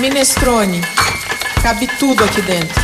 [0.00, 0.80] Minestrone.
[1.62, 2.80] Cabe tudo aqui dentro.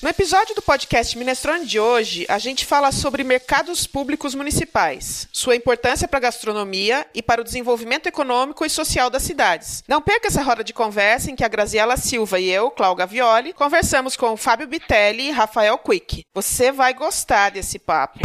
[0.00, 5.54] No episódio do podcast Minestrone de hoje, a gente fala sobre mercados públicos municipais, sua
[5.54, 9.84] importância para a gastronomia e para o desenvolvimento econômico e social das cidades.
[9.86, 13.52] Não perca essa roda de conversa em que a Graziela Silva e eu, Cláudia Gavioli,
[13.52, 16.24] conversamos com Fábio Bitelli e Rafael Quick.
[16.34, 18.20] Você vai gostar desse papo.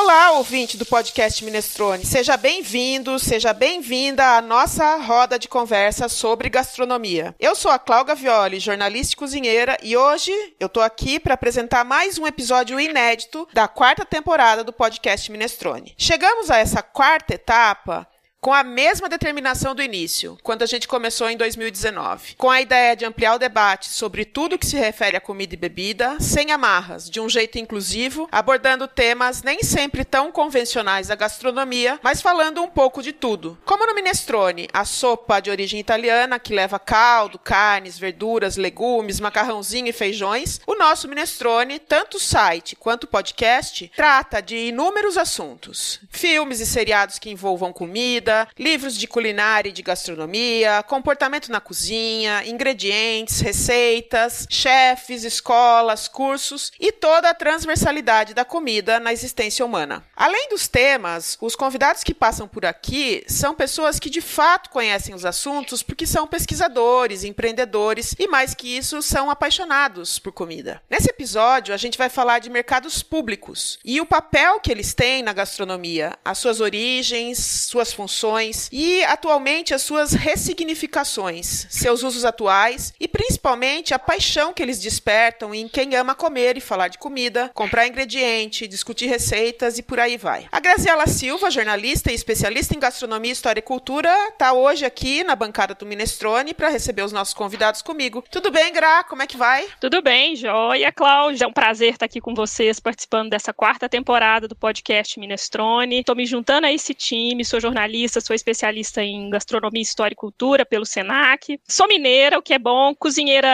[0.00, 2.06] Olá, ouvinte do podcast Minestrone.
[2.06, 7.34] Seja bem-vindo, seja bem-vinda à nossa roda de conversa sobre gastronomia.
[7.38, 11.84] Eu sou a Cláudia Violi, jornalista e cozinheira, e hoje eu estou aqui para apresentar
[11.84, 15.94] mais um episódio inédito da quarta temporada do podcast Minestrone.
[15.98, 18.06] Chegamos a essa quarta etapa
[18.40, 22.94] com a mesma determinação do início, quando a gente começou em 2019, com a ideia
[22.94, 27.10] de ampliar o debate sobre tudo que se refere a comida e bebida, sem amarras,
[27.10, 32.68] de um jeito inclusivo, abordando temas nem sempre tão convencionais da gastronomia, mas falando um
[32.68, 33.58] pouco de tudo.
[33.64, 39.88] Como no minestrone, a sopa de origem italiana que leva caldo, carnes, verduras, legumes, macarrãozinho
[39.88, 46.66] e feijões, o nosso minestrone, tanto site quanto podcast, trata de inúmeros assuntos: filmes e
[46.66, 53.40] seriados que envolvam comida comida, livros de culinária e de gastronomia, comportamento na cozinha, ingredientes,
[53.40, 60.04] receitas, chefes, escolas, cursos e toda a transversalidade da comida na existência humana.
[60.14, 65.14] Além dos temas, os convidados que passam por aqui são pessoas que de fato conhecem
[65.14, 70.82] os assuntos porque são pesquisadores, empreendedores e mais que isso, são apaixonados por comida.
[70.90, 75.22] Nesse episódio, a gente vai falar de mercados públicos e o papel que eles têm
[75.22, 82.24] na gastronomia, as suas origens, suas funções funções e, atualmente, as suas ressignificações, seus usos
[82.24, 86.98] atuais e, principalmente, a paixão que eles despertam em quem ama comer e falar de
[86.98, 90.46] comida, comprar ingrediente, discutir receitas e por aí vai.
[90.50, 95.36] A Graziela Silva, jornalista e especialista em gastronomia, história e cultura, está hoje aqui na
[95.36, 98.24] bancada do Minestrone para receber os nossos convidados comigo.
[98.30, 99.04] Tudo bem, Gra?
[99.04, 99.66] Como é que vai?
[99.80, 101.44] Tudo bem, joia, Cláudia.
[101.44, 106.00] É um prazer estar aqui com vocês, participando dessa quarta temporada do podcast Minestrone.
[106.00, 110.64] Estou me juntando a esse time, sou jornalista sou especialista em gastronomia, história e cultura
[110.64, 111.60] pelo SENAC.
[111.66, 113.48] Sou mineira, o que é bom, cozinheira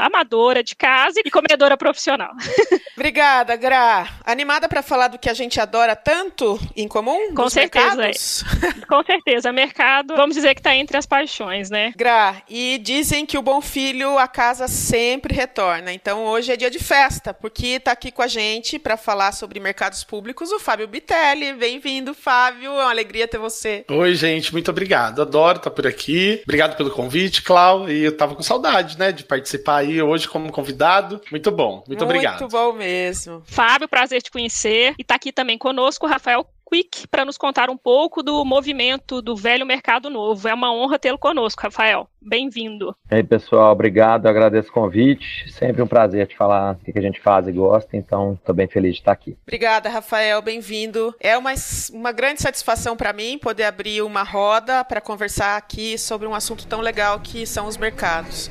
[0.00, 2.30] amadora de casa e comedora profissional.
[2.96, 4.06] Obrigada, Gra.
[4.24, 7.34] Animada para falar do que a gente adora tanto em comum?
[7.34, 8.06] Com certeza.
[8.06, 8.12] É.
[8.86, 9.52] Com certeza.
[9.52, 11.92] Mercado, vamos dizer que está entre as paixões, né?
[11.96, 15.92] Gra, e dizem que o bom filho a casa sempre retorna.
[15.92, 19.60] Então hoje é dia de festa, porque está aqui com a gente para falar sobre
[19.60, 21.52] mercados públicos o Fábio Bitelli.
[21.54, 22.70] Bem-vindo, Fábio.
[22.72, 23.84] É uma alegria ter você.
[23.94, 25.22] Oi, gente, muito obrigado.
[25.22, 26.40] Adoro estar por aqui.
[26.42, 27.88] Obrigado pelo convite, Clau.
[27.88, 31.20] E eu tava com saudade, né, de participar aí hoje como convidado.
[31.30, 32.40] Muito bom, muito, muito obrigado.
[32.40, 33.42] Muito bom mesmo.
[33.46, 34.94] Fábio, prazer te conhecer.
[34.98, 39.20] E tá aqui também conosco o Rafael Quick para nos contar um pouco do movimento
[39.20, 40.48] do velho mercado novo.
[40.48, 42.08] É uma honra tê-lo conosco, Rafael.
[42.20, 42.96] Bem-vindo.
[43.10, 45.50] E aí, pessoal, obrigado, agradeço o convite.
[45.52, 48.66] Sempre um prazer te falar o que a gente faz e gosta, então estou bem
[48.66, 49.36] feliz de estar aqui.
[49.46, 51.14] Obrigada, Rafael, bem-vindo.
[51.20, 51.52] É uma,
[51.92, 56.66] uma grande satisfação para mim poder abrir uma roda para conversar aqui sobre um assunto
[56.66, 58.50] tão legal que são os mercados.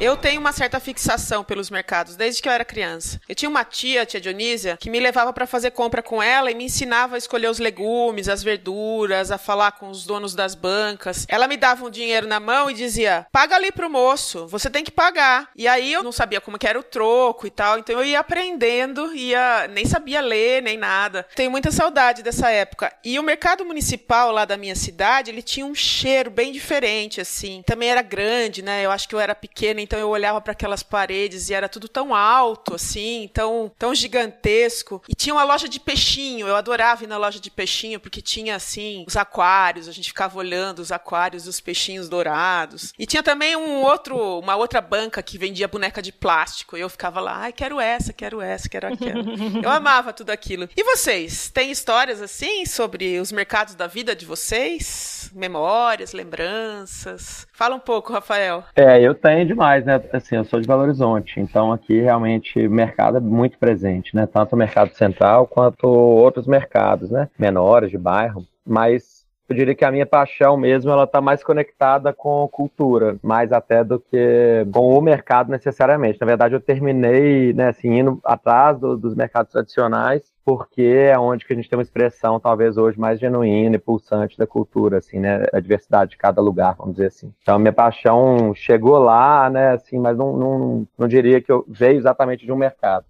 [0.00, 3.20] Eu tenho uma certa fixação pelos mercados desde que eu era criança.
[3.28, 6.52] Eu tinha uma tia, a tia Dionísia, que me levava para fazer compra com ela
[6.52, 10.54] e me ensinava a escolher os legumes, as verduras, a falar com os donos das
[10.54, 11.26] bancas.
[11.28, 14.84] Ela me dava um dinheiro na mão e dizia: "Paga ali pro moço, você tem
[14.84, 15.50] que pagar".
[15.56, 18.20] E aí eu não sabia como que era o troco e tal, então eu ia
[18.20, 21.26] aprendendo, ia nem sabia ler nem nada.
[21.34, 22.92] Tenho muita saudade dessa época.
[23.04, 27.64] E o mercado municipal lá da minha cidade, ele tinha um cheiro bem diferente assim.
[27.66, 28.86] Também era grande, né?
[28.86, 31.88] Eu acho que eu era pequena então eu olhava para aquelas paredes e era tudo
[31.88, 35.02] tão alto, assim, tão, tão gigantesco.
[35.08, 38.54] E tinha uma loja de peixinho, eu adorava ir na loja de peixinho, porque tinha,
[38.54, 42.92] assim, os aquários, a gente ficava olhando os aquários dos peixinhos dourados.
[42.98, 46.90] E tinha também um outro, uma outra banca que vendia boneca de plástico, e eu
[46.90, 49.24] ficava lá, ai, quero essa, quero essa, quero aquela.
[49.64, 50.68] eu amava tudo aquilo.
[50.76, 55.30] E vocês, têm histórias, assim, sobre os mercados da vida de vocês?
[55.34, 57.46] Memórias, lembranças?
[57.54, 58.64] Fala um pouco, Rafael.
[58.76, 60.00] É, eu tenho demais mais, né?
[60.12, 64.26] Assim, eu sou de Belo Horizonte, então aqui realmente o mercado é muito presente, né?
[64.26, 67.28] Tanto o mercado central quanto outros mercados, né?
[67.38, 69.17] Menores de bairro, mas
[69.48, 73.82] eu diria que a minha paixão mesmo ela está mais conectada com cultura, mais até
[73.82, 76.20] do que com o mercado necessariamente.
[76.20, 81.44] Na verdade, eu terminei, né, assim, indo atrás do, dos mercados tradicionais porque é onde
[81.44, 85.20] que a gente tem uma expressão talvez hoje mais genuína e pulsante da cultura, assim,
[85.20, 87.30] né, a diversidade de cada lugar, vamos dizer assim.
[87.42, 91.98] Então, minha paixão chegou lá, né, assim, mas não, não, não diria que eu veio
[91.98, 93.04] exatamente de um mercado,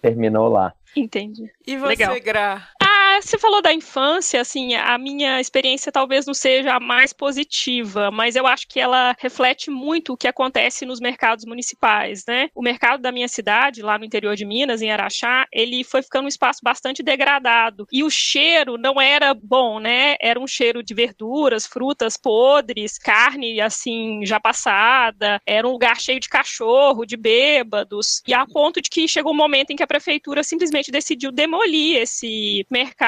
[0.00, 0.72] terminou lá.
[0.96, 1.50] Entendi.
[1.66, 2.14] E você, Legal.
[2.20, 2.62] Gra?
[3.22, 8.36] Você falou da infância, assim, a minha experiência talvez não seja a mais positiva, mas
[8.36, 12.48] eu acho que ela reflete muito o que acontece nos mercados municipais, né?
[12.54, 16.24] O mercado da minha cidade, lá no interior de Minas, em Araxá, ele foi ficando
[16.24, 17.86] um espaço bastante degradado.
[17.92, 20.16] E o cheiro não era bom, né?
[20.20, 25.40] Era um cheiro de verduras, frutas podres, carne, assim, já passada.
[25.46, 28.22] Era um lugar cheio de cachorro, de bêbados.
[28.26, 31.98] E a ponto de que chegou um momento em que a prefeitura simplesmente decidiu demolir
[31.98, 33.03] esse mercado,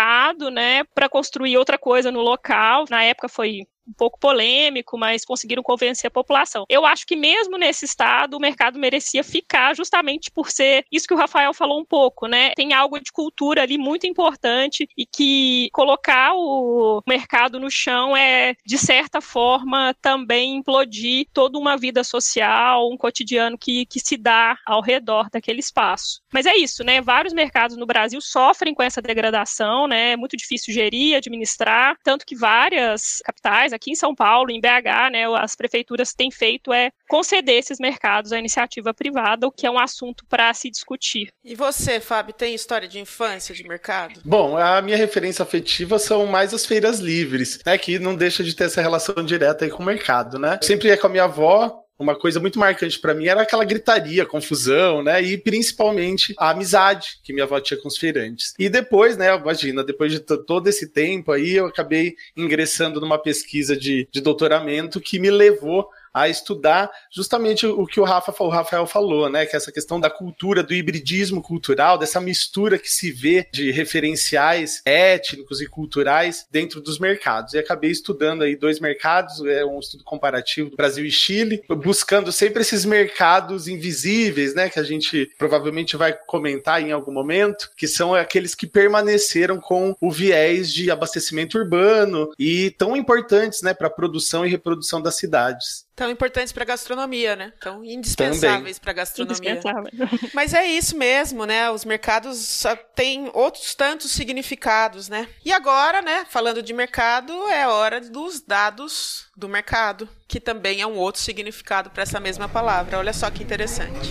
[0.50, 2.84] né, para construir outra coisa no local.
[2.90, 6.64] Na época foi um pouco polêmico, mas conseguiram convencer a população.
[6.68, 11.14] Eu acho que mesmo nesse estado o mercado merecia ficar justamente por ser isso que
[11.14, 12.50] o Rafael falou um pouco, né?
[12.56, 18.54] Tem algo de cultura ali muito importante e que colocar o mercado no chão é
[18.66, 24.58] de certa forma também implodir toda uma vida social, um cotidiano que, que se dá
[24.66, 26.20] ao redor daquele espaço.
[26.36, 27.00] Mas é isso, né?
[27.00, 30.12] Vários mercados no Brasil sofrem com essa degradação, né?
[30.12, 35.12] É muito difícil gerir, administrar, tanto que várias capitais aqui em São Paulo, em BH,
[35.12, 39.70] né, as prefeituras têm feito é conceder esses mercados à iniciativa privada, o que é
[39.70, 41.28] um assunto para se discutir.
[41.42, 44.20] E você, Fábio, tem história de infância de mercado?
[44.22, 48.54] Bom, a minha referência afetiva são mais as feiras livres, né, que não deixa de
[48.54, 50.58] ter essa relação direta aí com o mercado, né?
[50.60, 54.26] Sempre ia com a minha avó, uma coisa muito marcante para mim era aquela gritaria,
[54.26, 55.22] confusão, né?
[55.22, 58.54] E principalmente a amizade que minha avó tinha com os feirantes.
[58.58, 59.34] E depois, né?
[59.34, 65.00] Imagina, depois de todo esse tempo aí, eu acabei ingressando numa pesquisa de, de doutoramento
[65.00, 69.44] que me levou a estudar justamente o que o, Rafa, o Rafael falou, né?
[69.44, 73.70] Que é essa questão da cultura, do hibridismo cultural, dessa mistura que se vê de
[73.70, 77.52] referenciais étnicos e culturais dentro dos mercados.
[77.52, 82.32] E acabei estudando aí dois mercados, é um estudo comparativo do Brasil e Chile, buscando
[82.32, 84.70] sempre esses mercados invisíveis, né?
[84.70, 89.94] Que a gente provavelmente vai comentar em algum momento, que são aqueles que permaneceram com
[90.00, 95.16] o viés de abastecimento urbano e tão importantes, né, para a produção e reprodução das
[95.16, 97.52] cidades tão importantes para a gastronomia, né?
[97.58, 99.60] Tão indispensáveis para a gastronomia.
[100.34, 101.70] Mas é isso mesmo, né?
[101.70, 102.62] Os mercados
[102.94, 105.26] têm outros tantos significados, né?
[105.42, 110.86] E agora, né, falando de mercado, é hora dos dados do mercado, que também é
[110.86, 112.98] um outro significado para essa mesma palavra.
[112.98, 114.10] Olha só que interessante.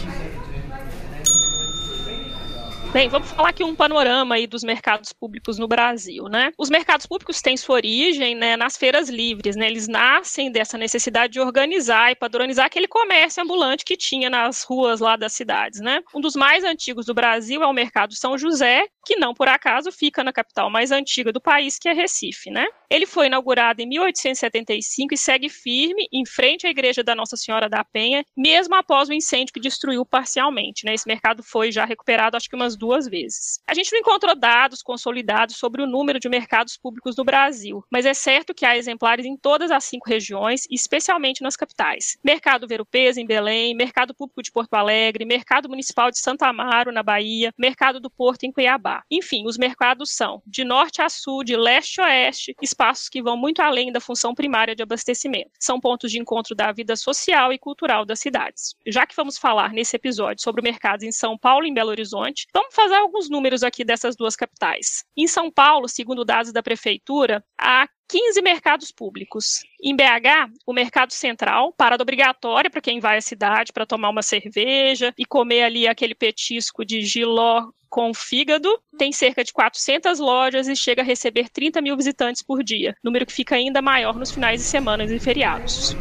[2.95, 6.53] Bem, vamos falar aqui um panorama aí dos mercados públicos no Brasil, né?
[6.57, 9.67] Os mercados públicos têm sua origem né, nas feiras livres, né?
[9.67, 15.01] Eles nascem dessa necessidade de organizar e padronizar aquele comércio ambulante que tinha nas ruas
[15.01, 16.01] lá das cidades, né?
[16.15, 19.91] Um dos mais antigos do Brasil é o Mercado São José, que não por acaso
[19.91, 22.65] fica na capital mais antiga do país, que é Recife, né?
[22.89, 27.69] Ele foi inaugurado em 1875 e segue firme em frente à igreja da Nossa Senhora
[27.69, 30.93] da Penha, mesmo após o incêndio que destruiu parcialmente, né?
[30.93, 33.59] Esse mercado foi já recuperado acho que umas duas vezes.
[33.67, 38.05] A gente não encontrou dados consolidados sobre o número de mercados públicos no Brasil, mas
[38.05, 42.17] é certo que há exemplares em todas as cinco regiões, especialmente nas capitais.
[42.23, 47.03] Mercado Verupês, em Belém, Mercado Público de Porto Alegre, Mercado Municipal de Santa Amaro, na
[47.03, 49.03] Bahia, Mercado do Porto, em Cuiabá.
[49.09, 53.37] Enfim, os mercados são de norte a sul, de leste a oeste, espaços que vão
[53.37, 55.51] muito além da função primária de abastecimento.
[55.59, 58.75] São pontos de encontro da vida social e cultural das cidades.
[58.85, 62.45] Já que vamos falar nesse episódio sobre mercados em São Paulo e em Belo Horizonte,
[62.53, 65.05] vamos fazer alguns números aqui dessas duas capitais.
[65.15, 69.63] Em São Paulo, segundo dados da prefeitura, há 15 mercados públicos.
[69.81, 74.21] Em BH, o mercado central, parada obrigatória para quem vai à cidade para tomar uma
[74.21, 80.67] cerveja e comer ali aquele petisco de giló com fígado, tem cerca de 400 lojas
[80.67, 84.31] e chega a receber 30 mil visitantes por dia, número que fica ainda maior nos
[84.31, 85.95] finais de semana e feriados.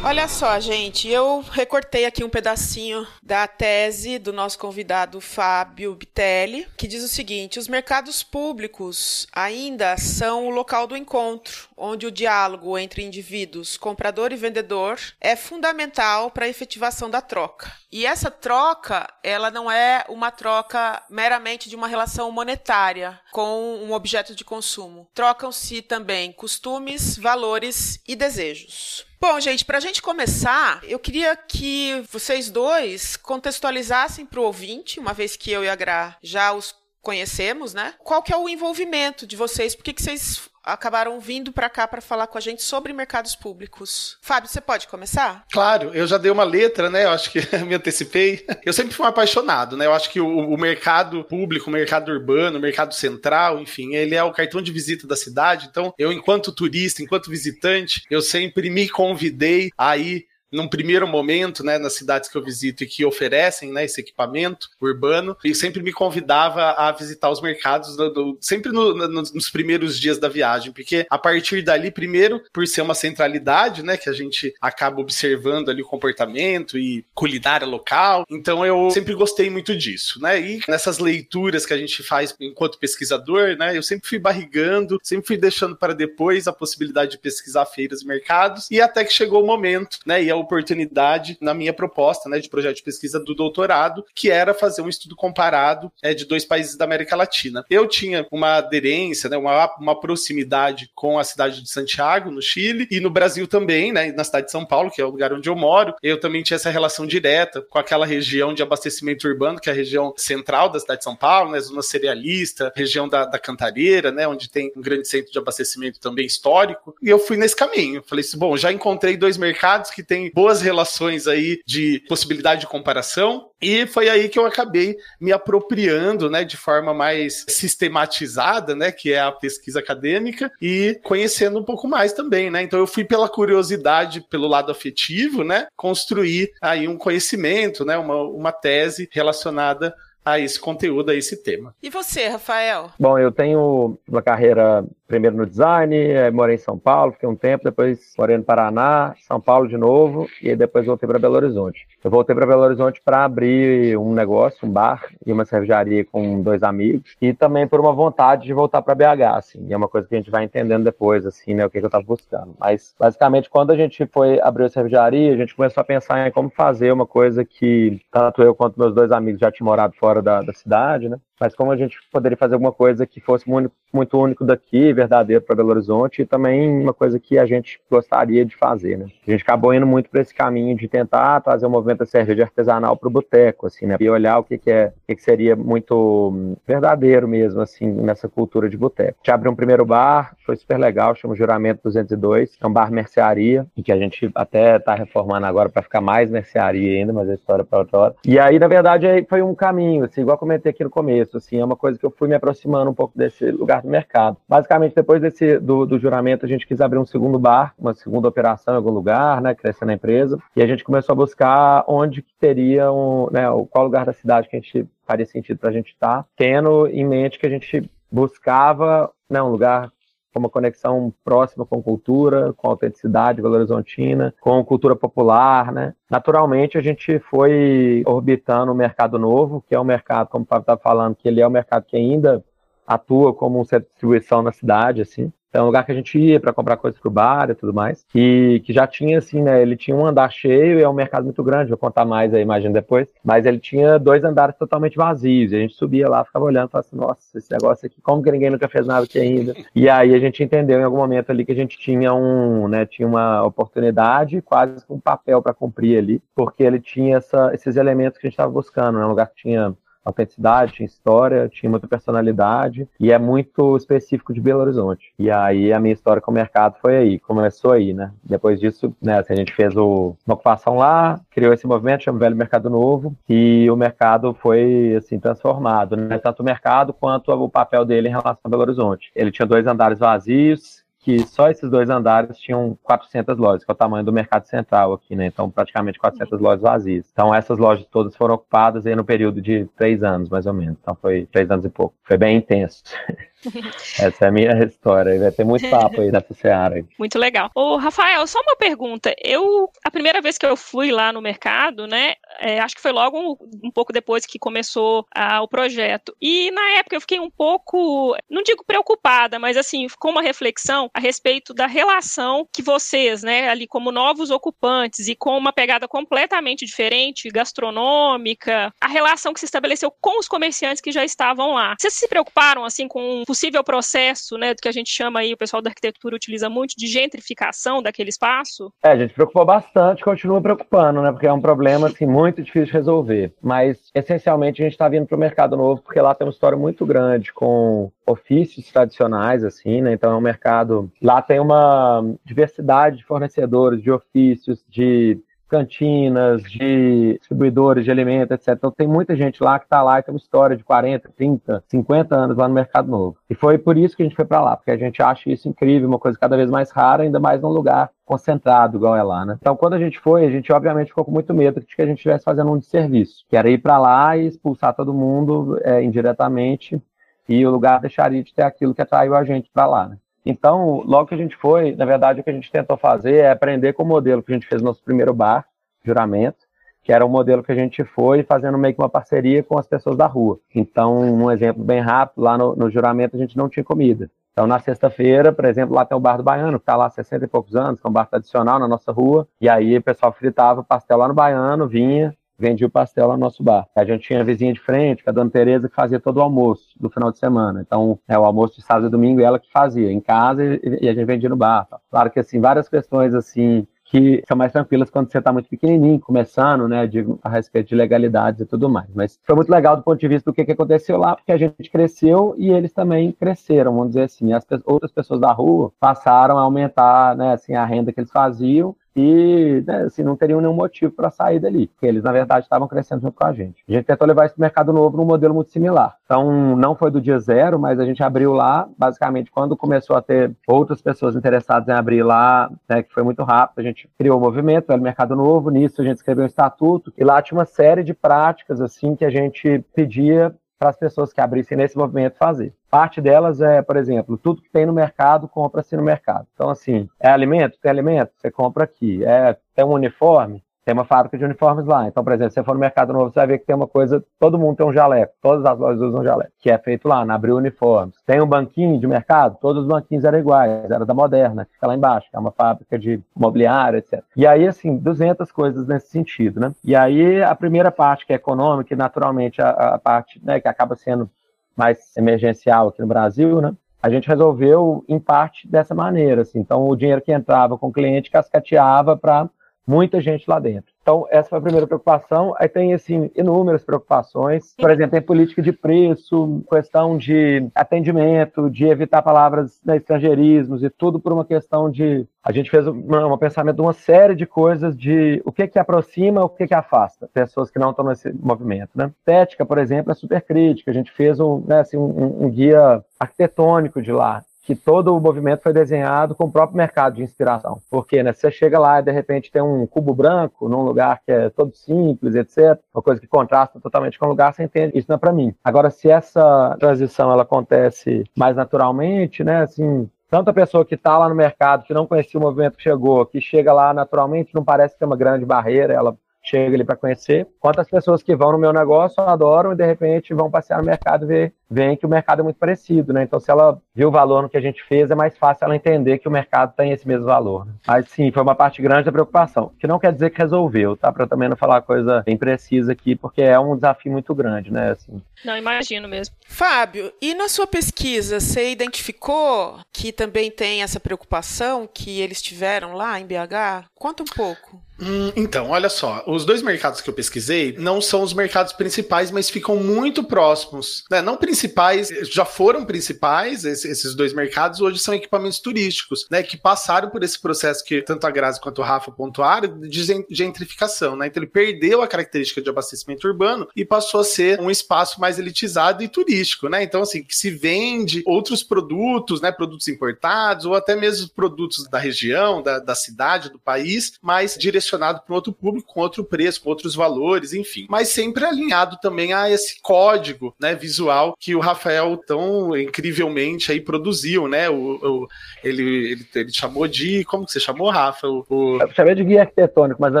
[0.02, 6.66] Olha só, gente, eu recortei aqui um pedacinho da tese do nosso convidado Fábio Bitelli,
[6.74, 12.10] que diz o seguinte: os mercados públicos ainda são o local do encontro, onde o
[12.10, 17.70] diálogo entre indivíduos, comprador e vendedor, é fundamental para a efetivação da troca.
[17.92, 23.92] E essa troca, ela não é uma troca meramente de uma relação monetária com um
[23.92, 25.10] objeto de consumo.
[25.14, 29.09] Trocam-se também costumes, valores e desejos.
[29.22, 34.98] Bom, gente, para a gente começar, eu queria que vocês dois contextualizassem para o ouvinte,
[34.98, 37.94] uma vez que eu e a Gra já os conhecemos, né?
[37.98, 39.74] Qual que é o envolvimento de vocês?
[39.74, 43.34] Por que, que vocês acabaram vindo para cá para falar com a gente sobre mercados
[43.34, 44.18] públicos.
[44.20, 45.44] Fábio, você pode começar?
[45.52, 47.04] Claro, eu já dei uma letra, né?
[47.04, 48.46] Eu acho que me antecipei.
[48.64, 49.86] Eu sempre fui um apaixonado, né?
[49.86, 54.14] Eu acho que o, o, mercado público, o mercado urbano, o mercado central, enfim, ele
[54.14, 55.68] é o cartão de visita da cidade.
[55.70, 61.64] Então, eu, enquanto turista, enquanto visitante, eu sempre me convidei a ir num primeiro momento,
[61.64, 65.82] né, nas cidades que eu visito e que oferecem, né, esse equipamento urbano, e sempre
[65.82, 70.28] me convidava a visitar os mercados, do, do, sempre no, no, nos primeiros dias da
[70.28, 75.00] viagem, porque a partir dali, primeiro, por ser uma centralidade, né, que a gente acaba
[75.00, 80.60] observando ali o comportamento e culinária local, então eu sempre gostei muito disso, né, e
[80.68, 85.36] nessas leituras que a gente faz enquanto pesquisador, né, eu sempre fui barrigando, sempre fui
[85.36, 89.46] deixando para depois a possibilidade de pesquisar feiras e mercados, e até que chegou o
[89.46, 94.04] momento, né, e a oportunidade na minha proposta, né, de projeto de pesquisa do doutorado,
[94.14, 97.64] que era fazer um estudo comparado é, de dois países da América Latina.
[97.70, 102.86] Eu tinha uma aderência, né, uma, uma proximidade com a cidade de Santiago, no Chile,
[102.90, 105.48] e no Brasil também, né, na cidade de São Paulo, que é o lugar onde
[105.48, 105.94] eu moro.
[106.02, 109.76] Eu também tinha essa relação direta com aquela região de abastecimento urbano, que é a
[109.76, 114.26] região central da cidade de São Paulo, né, zona cerealista, região da, da Cantareira, né,
[114.26, 116.94] onde tem um grande centro de abastecimento também histórico.
[117.02, 118.02] E eu fui nesse caminho.
[118.06, 122.66] Falei assim, bom, já encontrei dois mercados que têm boas relações aí de possibilidade de
[122.66, 123.48] comparação.
[123.60, 129.12] E foi aí que eu acabei me apropriando, né, de forma mais sistematizada, né, que
[129.12, 132.62] é a pesquisa acadêmica e conhecendo um pouco mais também, né?
[132.62, 138.22] Então eu fui pela curiosidade, pelo lado afetivo, né, construir aí um conhecimento, né, uma,
[138.22, 139.94] uma tese relacionada
[140.24, 141.74] a esse conteúdo, a esse tema.
[141.82, 142.90] E você, Rafael?
[142.98, 145.96] Bom, eu tenho uma carreira primeiro no design,
[146.32, 150.28] morei em São Paulo, fiquei um tempo, depois morei no Paraná, São Paulo de novo,
[150.40, 151.88] e depois voltei para Belo Horizonte.
[152.02, 156.40] Eu voltei para Belo Horizonte para abrir um negócio, um bar e uma cervejaria com
[156.40, 159.88] dois amigos, e também por uma vontade de voltar para BH, assim, e é uma
[159.88, 162.54] coisa que a gente vai entendendo depois, assim, né, o que, que eu estava buscando.
[162.60, 166.30] Mas, basicamente, quando a gente foi abrir a cervejaria, a gente começou a pensar em
[166.30, 170.22] como fazer uma coisa que tanto eu quanto meus dois amigos já tinham morado fora
[170.22, 173.72] da, da cidade, né, mas como a gente poderia fazer alguma coisa que fosse muito,
[174.20, 178.54] único daqui, verdadeiro para Belo Horizonte, e também uma coisa que a gente gostaria de
[178.56, 179.06] fazer, né?
[179.26, 182.44] A gente acabou indo muito para esse caminho de tentar trazer o movimento da cerveja
[182.44, 183.96] artesanal para o boteco, assim, né?
[183.98, 188.68] E olhar o que, que é, o que, seria muito verdadeiro mesmo, assim, nessa cultura
[188.68, 189.18] de boteco.
[189.18, 192.90] A gente abriu um primeiro bar, foi super legal, chama Juramento 202, é um bar
[192.92, 197.28] mercearia, e que a gente até está reformando agora para ficar mais mercearia ainda, mas
[197.28, 198.14] é história para outra hora.
[198.26, 201.58] E aí, na verdade, foi um caminho, assim, igual comentei aqui no começo, começo, assim,
[201.58, 204.36] é uma coisa que eu fui me aproximando um pouco desse lugar do mercado.
[204.48, 208.28] Basicamente, depois desse do, do juramento, a gente quis abrir um segundo bar, uma segunda
[208.28, 212.22] operação em algum lugar, né, crescendo a empresa, e a gente começou a buscar onde
[212.22, 215.72] que teria um, né, qual lugar da cidade que a gente faria sentido para a
[215.72, 219.90] gente estar, tá, tendo em mente que a gente buscava né, um lugar
[220.38, 225.94] uma conexão próxima com cultura, com autenticidade horizontina, com cultura popular, né?
[226.08, 230.62] Naturalmente, a gente foi orbitando o mercado novo, que é um mercado, como o Fábio
[230.62, 232.44] estava falando, que ele é um mercado que ainda
[232.86, 235.32] atua como um centro de distribuição na cidade, assim.
[235.52, 238.06] É um lugar que a gente ia para comprar coisas pro bar e tudo mais.
[238.14, 239.60] E que já tinha, assim, né?
[239.60, 241.70] Ele tinha um andar cheio e é um mercado muito grande.
[241.70, 243.08] Vou contar mais aí, imagina depois.
[243.24, 245.52] Mas ele tinha dois andares totalmente vazios.
[245.52, 248.22] E a gente subia lá, ficava olhando e falava assim: nossa, esse negócio aqui, como
[248.22, 249.54] que ninguém nunca fez nada aqui ainda?
[249.74, 252.86] E aí a gente entendeu em algum momento ali que a gente tinha um, né?
[252.86, 258.18] Tinha uma oportunidade, quase um papel para cumprir ali, porque ele tinha essa, esses elementos
[258.18, 259.04] que a gente estava buscando, né?
[259.04, 264.40] Um lugar que tinha autenticidade, tinha história, tinha muita personalidade e é muito específico de
[264.40, 265.12] Belo Horizonte.
[265.18, 268.10] E aí a minha história com o mercado foi aí, começou aí, né?
[268.24, 272.18] Depois disso, né, assim, a gente fez o, uma ocupação lá, criou esse movimento, chama
[272.18, 276.18] Velho Mercado Novo, e o mercado foi, assim, transformado, né?
[276.18, 279.10] Tanto o mercado quanto o papel dele em relação a Belo Horizonte.
[279.14, 283.72] Ele tinha dois andares vazios, que só esses dois andares tinham 400 lojas, que é
[283.72, 285.26] o tamanho do mercado central aqui, né?
[285.26, 286.44] Então, praticamente 400 uhum.
[286.44, 287.06] lojas vazias.
[287.10, 290.76] Então, essas lojas todas foram ocupadas aí no período de três anos, mais ou menos.
[290.80, 291.94] Então, foi três anos e pouco.
[292.04, 292.82] Foi bem intenso.
[293.98, 295.18] Essa é a minha história.
[295.18, 296.84] Vai ter muito papo aí nessa seara.
[296.98, 297.50] Muito legal.
[297.54, 299.14] Ô, Rafael, só uma pergunta.
[299.22, 302.92] Eu, a primeira vez que eu fui lá no mercado, né, é, acho que foi
[302.92, 305.06] logo um, um pouco depois que começou
[305.42, 306.14] o projeto.
[306.20, 310.90] E na época eu fiquei um pouco, não digo preocupada, mas assim, com uma reflexão
[310.92, 315.88] a respeito da relação que vocês, né, ali como novos ocupantes e com uma pegada
[315.88, 321.74] completamente diferente, gastronômica, a relação que se estabeleceu com os comerciantes que já estavam lá.
[321.78, 325.36] Vocês se preocuparam, assim, com possível processo, né, do que a gente chama aí, o
[325.36, 328.72] pessoal da arquitetura utiliza muito, de gentrificação daquele espaço?
[328.82, 332.66] É, a gente preocupou bastante, continua preocupando, né, porque é um problema, assim, muito difícil
[332.66, 333.32] de resolver.
[333.40, 336.58] Mas, essencialmente, a gente está vindo para o mercado novo, porque lá tem uma história
[336.58, 340.90] muito grande com ofícios tradicionais, assim, né, então é um mercado...
[341.00, 348.54] Lá tem uma diversidade de fornecedores, de ofícios, de cantinas, de distribuidores de alimentos, etc.
[348.56, 351.64] Então tem muita gente lá que está lá e tem uma história de 40, 30,
[351.66, 353.16] 50 anos lá no Mercado Novo.
[353.28, 355.48] E foi por isso que a gente foi para lá, porque a gente acha isso
[355.48, 359.24] incrível, uma coisa cada vez mais rara, ainda mais num lugar concentrado igual é lá,
[359.24, 359.36] né?
[359.40, 361.86] Então, quando a gente foi, a gente obviamente ficou com muito medo de que a
[361.86, 365.82] gente estivesse fazendo um desserviço, que era ir para lá e expulsar todo mundo é,
[365.82, 366.82] indiretamente
[367.28, 369.96] e o lugar deixaria de ter aquilo que atraiu a gente para lá, né?
[370.24, 373.30] Então, logo que a gente foi, na verdade, o que a gente tentou fazer é
[373.30, 375.46] aprender com o modelo que a gente fez no nosso primeiro bar,
[375.84, 376.38] juramento,
[376.82, 379.66] que era o modelo que a gente foi fazendo meio que uma parceria com as
[379.66, 380.38] pessoas da rua.
[380.54, 384.10] Então, um exemplo bem rápido, lá no, no juramento a gente não tinha comida.
[384.32, 386.90] Então, na sexta-feira, por exemplo, lá tem o Bar do Baiano, que está lá há
[386.90, 389.82] 60 e poucos anos, que é um bar tradicional na nossa rua, e aí o
[389.82, 393.66] pessoal fritava pastel lá no Baiano, vinha, vendia o pastel lá no nosso bar.
[393.76, 396.22] A gente tinha a vizinha de frente, que a dona Tereza, que fazia todo o
[396.22, 397.60] almoço do final de semana.
[397.60, 400.88] Então, é o almoço de sábado e domingo, ela que fazia, em casa, e, e
[400.88, 401.66] a gente vendia no bar.
[401.66, 401.78] Tá?
[401.90, 405.98] Claro que, assim, várias questões, assim, que são mais tranquilas quando você está muito pequenininho,
[405.98, 408.88] começando, né, de, a respeito de legalidades e tudo mais.
[408.94, 411.36] Mas foi muito legal do ponto de vista do que, que aconteceu lá, porque a
[411.36, 414.32] gente cresceu e eles também cresceram, vamos dizer assim.
[414.32, 418.76] As outras pessoas da rua passaram a aumentar, né, assim, a renda que eles faziam
[418.94, 422.66] e né, assim, não teriam nenhum motivo para sair dali, porque eles, na verdade, estavam
[422.66, 423.62] crescendo junto com a gente.
[423.68, 425.96] A gente tentou levar esse mercado novo num modelo muito similar.
[426.04, 430.02] Então, não foi do dia zero, mas a gente abriu lá, basicamente, quando começou a
[430.02, 434.18] ter outras pessoas interessadas em abrir lá, né, que foi muito rápido, a gente criou
[434.18, 437.44] o movimento, o Mercado Novo, nisso a gente escreveu um estatuto, e lá tinha uma
[437.44, 442.18] série de práticas, assim, que a gente pedia para as pessoas que abrissem nesse movimento
[442.18, 442.52] fazer.
[442.70, 446.26] Parte delas é, por exemplo, tudo que tem no mercado, compra-se no mercado.
[446.34, 447.58] Então, assim, é alimento?
[447.58, 448.12] Tem alimento?
[448.14, 449.02] Você compra aqui.
[449.02, 450.44] É, tem um uniforme?
[450.70, 451.88] Tem uma fábrica de uniformes lá.
[451.88, 453.66] Então, por exemplo, se você for no Mercado Novo, você vai ver que tem uma
[453.66, 457.04] coisa, todo mundo tem um jaleco, todas as lojas usam jaleco, que é feito lá,
[457.04, 457.96] na Abril Uniformes.
[458.06, 461.66] Tem um banquinho de mercado, todos os banquinhos eram iguais, era da Moderna, que fica
[461.66, 464.00] lá embaixo, que é uma fábrica de mobiliário, etc.
[464.16, 466.52] E aí, assim, 200 coisas nesse sentido, né?
[466.62, 470.46] E aí, a primeira parte, que é econômica, e naturalmente a, a parte né, que
[470.46, 471.10] acaba sendo
[471.56, 473.52] mais emergencial aqui no Brasil, né?
[473.82, 476.38] A gente resolveu em parte dessa maneira, assim.
[476.38, 479.28] Então, o dinheiro que entrava com o cliente cascateava para
[479.66, 480.72] muita gente lá dentro.
[480.82, 482.34] Então, essa foi a primeira preocupação.
[482.38, 484.54] Aí tem, assim, inúmeras preocupações.
[484.56, 490.70] Por exemplo, tem política de preço, questão de atendimento, de evitar palavras né, estrangeirismos e
[490.70, 492.06] tudo por uma questão de...
[492.24, 495.58] A gente fez um, um pensamento de uma série de coisas de o que que
[495.58, 498.90] aproxima, o que que afasta pessoas que não estão nesse movimento, né?
[498.98, 500.70] Estética, por exemplo, é super crítica.
[500.70, 505.00] A gente fez um, né, assim, um, um guia arquitetônico de lá que todo o
[505.00, 507.60] movimento foi desenhado com o próprio mercado de inspiração.
[507.70, 511.12] Porque né, você chega lá e de repente tem um cubo branco num lugar que
[511.12, 512.58] é todo simples, etc.
[512.74, 515.34] Uma coisa que contrasta totalmente com o lugar, você entende, isso não é para mim.
[515.44, 520.98] Agora, se essa transição ela acontece mais naturalmente, né, assim, tanto a pessoa que está
[520.98, 524.44] lá no mercado, que não conhecia o movimento que chegou, que chega lá naturalmente, não
[524.44, 528.32] parece ter uma grande barreira, ela chega ali para conhecer, quanto as pessoas que vão
[528.32, 531.86] no meu negócio adoram e de repente vão passear no mercado e ver, veem que
[531.86, 533.02] o mercado é muito parecido, né?
[533.02, 535.56] Então, se ela viu o valor no que a gente fez, é mais fácil ela
[535.56, 537.46] entender que o mercado tem esse mesmo valor.
[537.46, 537.52] Né?
[537.66, 540.92] Mas sim, foi uma parte grande da preocupação, que não quer dizer que resolveu, tá?
[540.92, 544.72] Para também não falar coisa bem precisa aqui, porque é um desafio muito grande, né?
[544.72, 545.02] Assim.
[545.24, 546.14] Não, imagino mesmo.
[546.26, 552.74] Fábio, e na sua pesquisa, você identificou que também tem essa preocupação que eles tiveram
[552.74, 553.66] lá em BH?
[553.74, 554.60] Conta um pouco.
[554.80, 559.10] Hum, então, olha só, os dois mercados que eu pesquisei não são os mercados principais,
[559.10, 560.84] mas ficam muito próximos.
[560.90, 561.02] Né?
[561.02, 566.22] Não principais, já foram principais esses dois mercados, hoje são equipamentos turísticos, né?
[566.22, 570.96] Que passaram por esse processo que tanto a Grazi quanto o Rafa pontuaram de gentrificação,
[570.96, 571.06] né?
[571.06, 575.18] Então ele perdeu a característica de abastecimento urbano e passou a ser um espaço mais
[575.18, 576.62] elitizado e turístico, né?
[576.62, 579.30] Então, assim, que se vende outros produtos, né?
[579.30, 584.69] Produtos importados, ou até mesmo produtos da região, da, da cidade, do país, mas direcionados
[584.70, 587.66] direcionado para outro público, com outro preço, com outros valores, enfim.
[587.68, 593.60] Mas sempre alinhado também a esse código né, visual que o Rafael tão incrivelmente aí
[593.60, 594.48] produziu, né?
[594.48, 595.08] O, o
[595.42, 597.04] ele, ele, ele, chamou de.
[597.04, 598.06] Como que você chamou, Rafa?
[598.06, 598.58] O, o...
[598.60, 600.00] Eu chamei de guia arquitetônico, mas na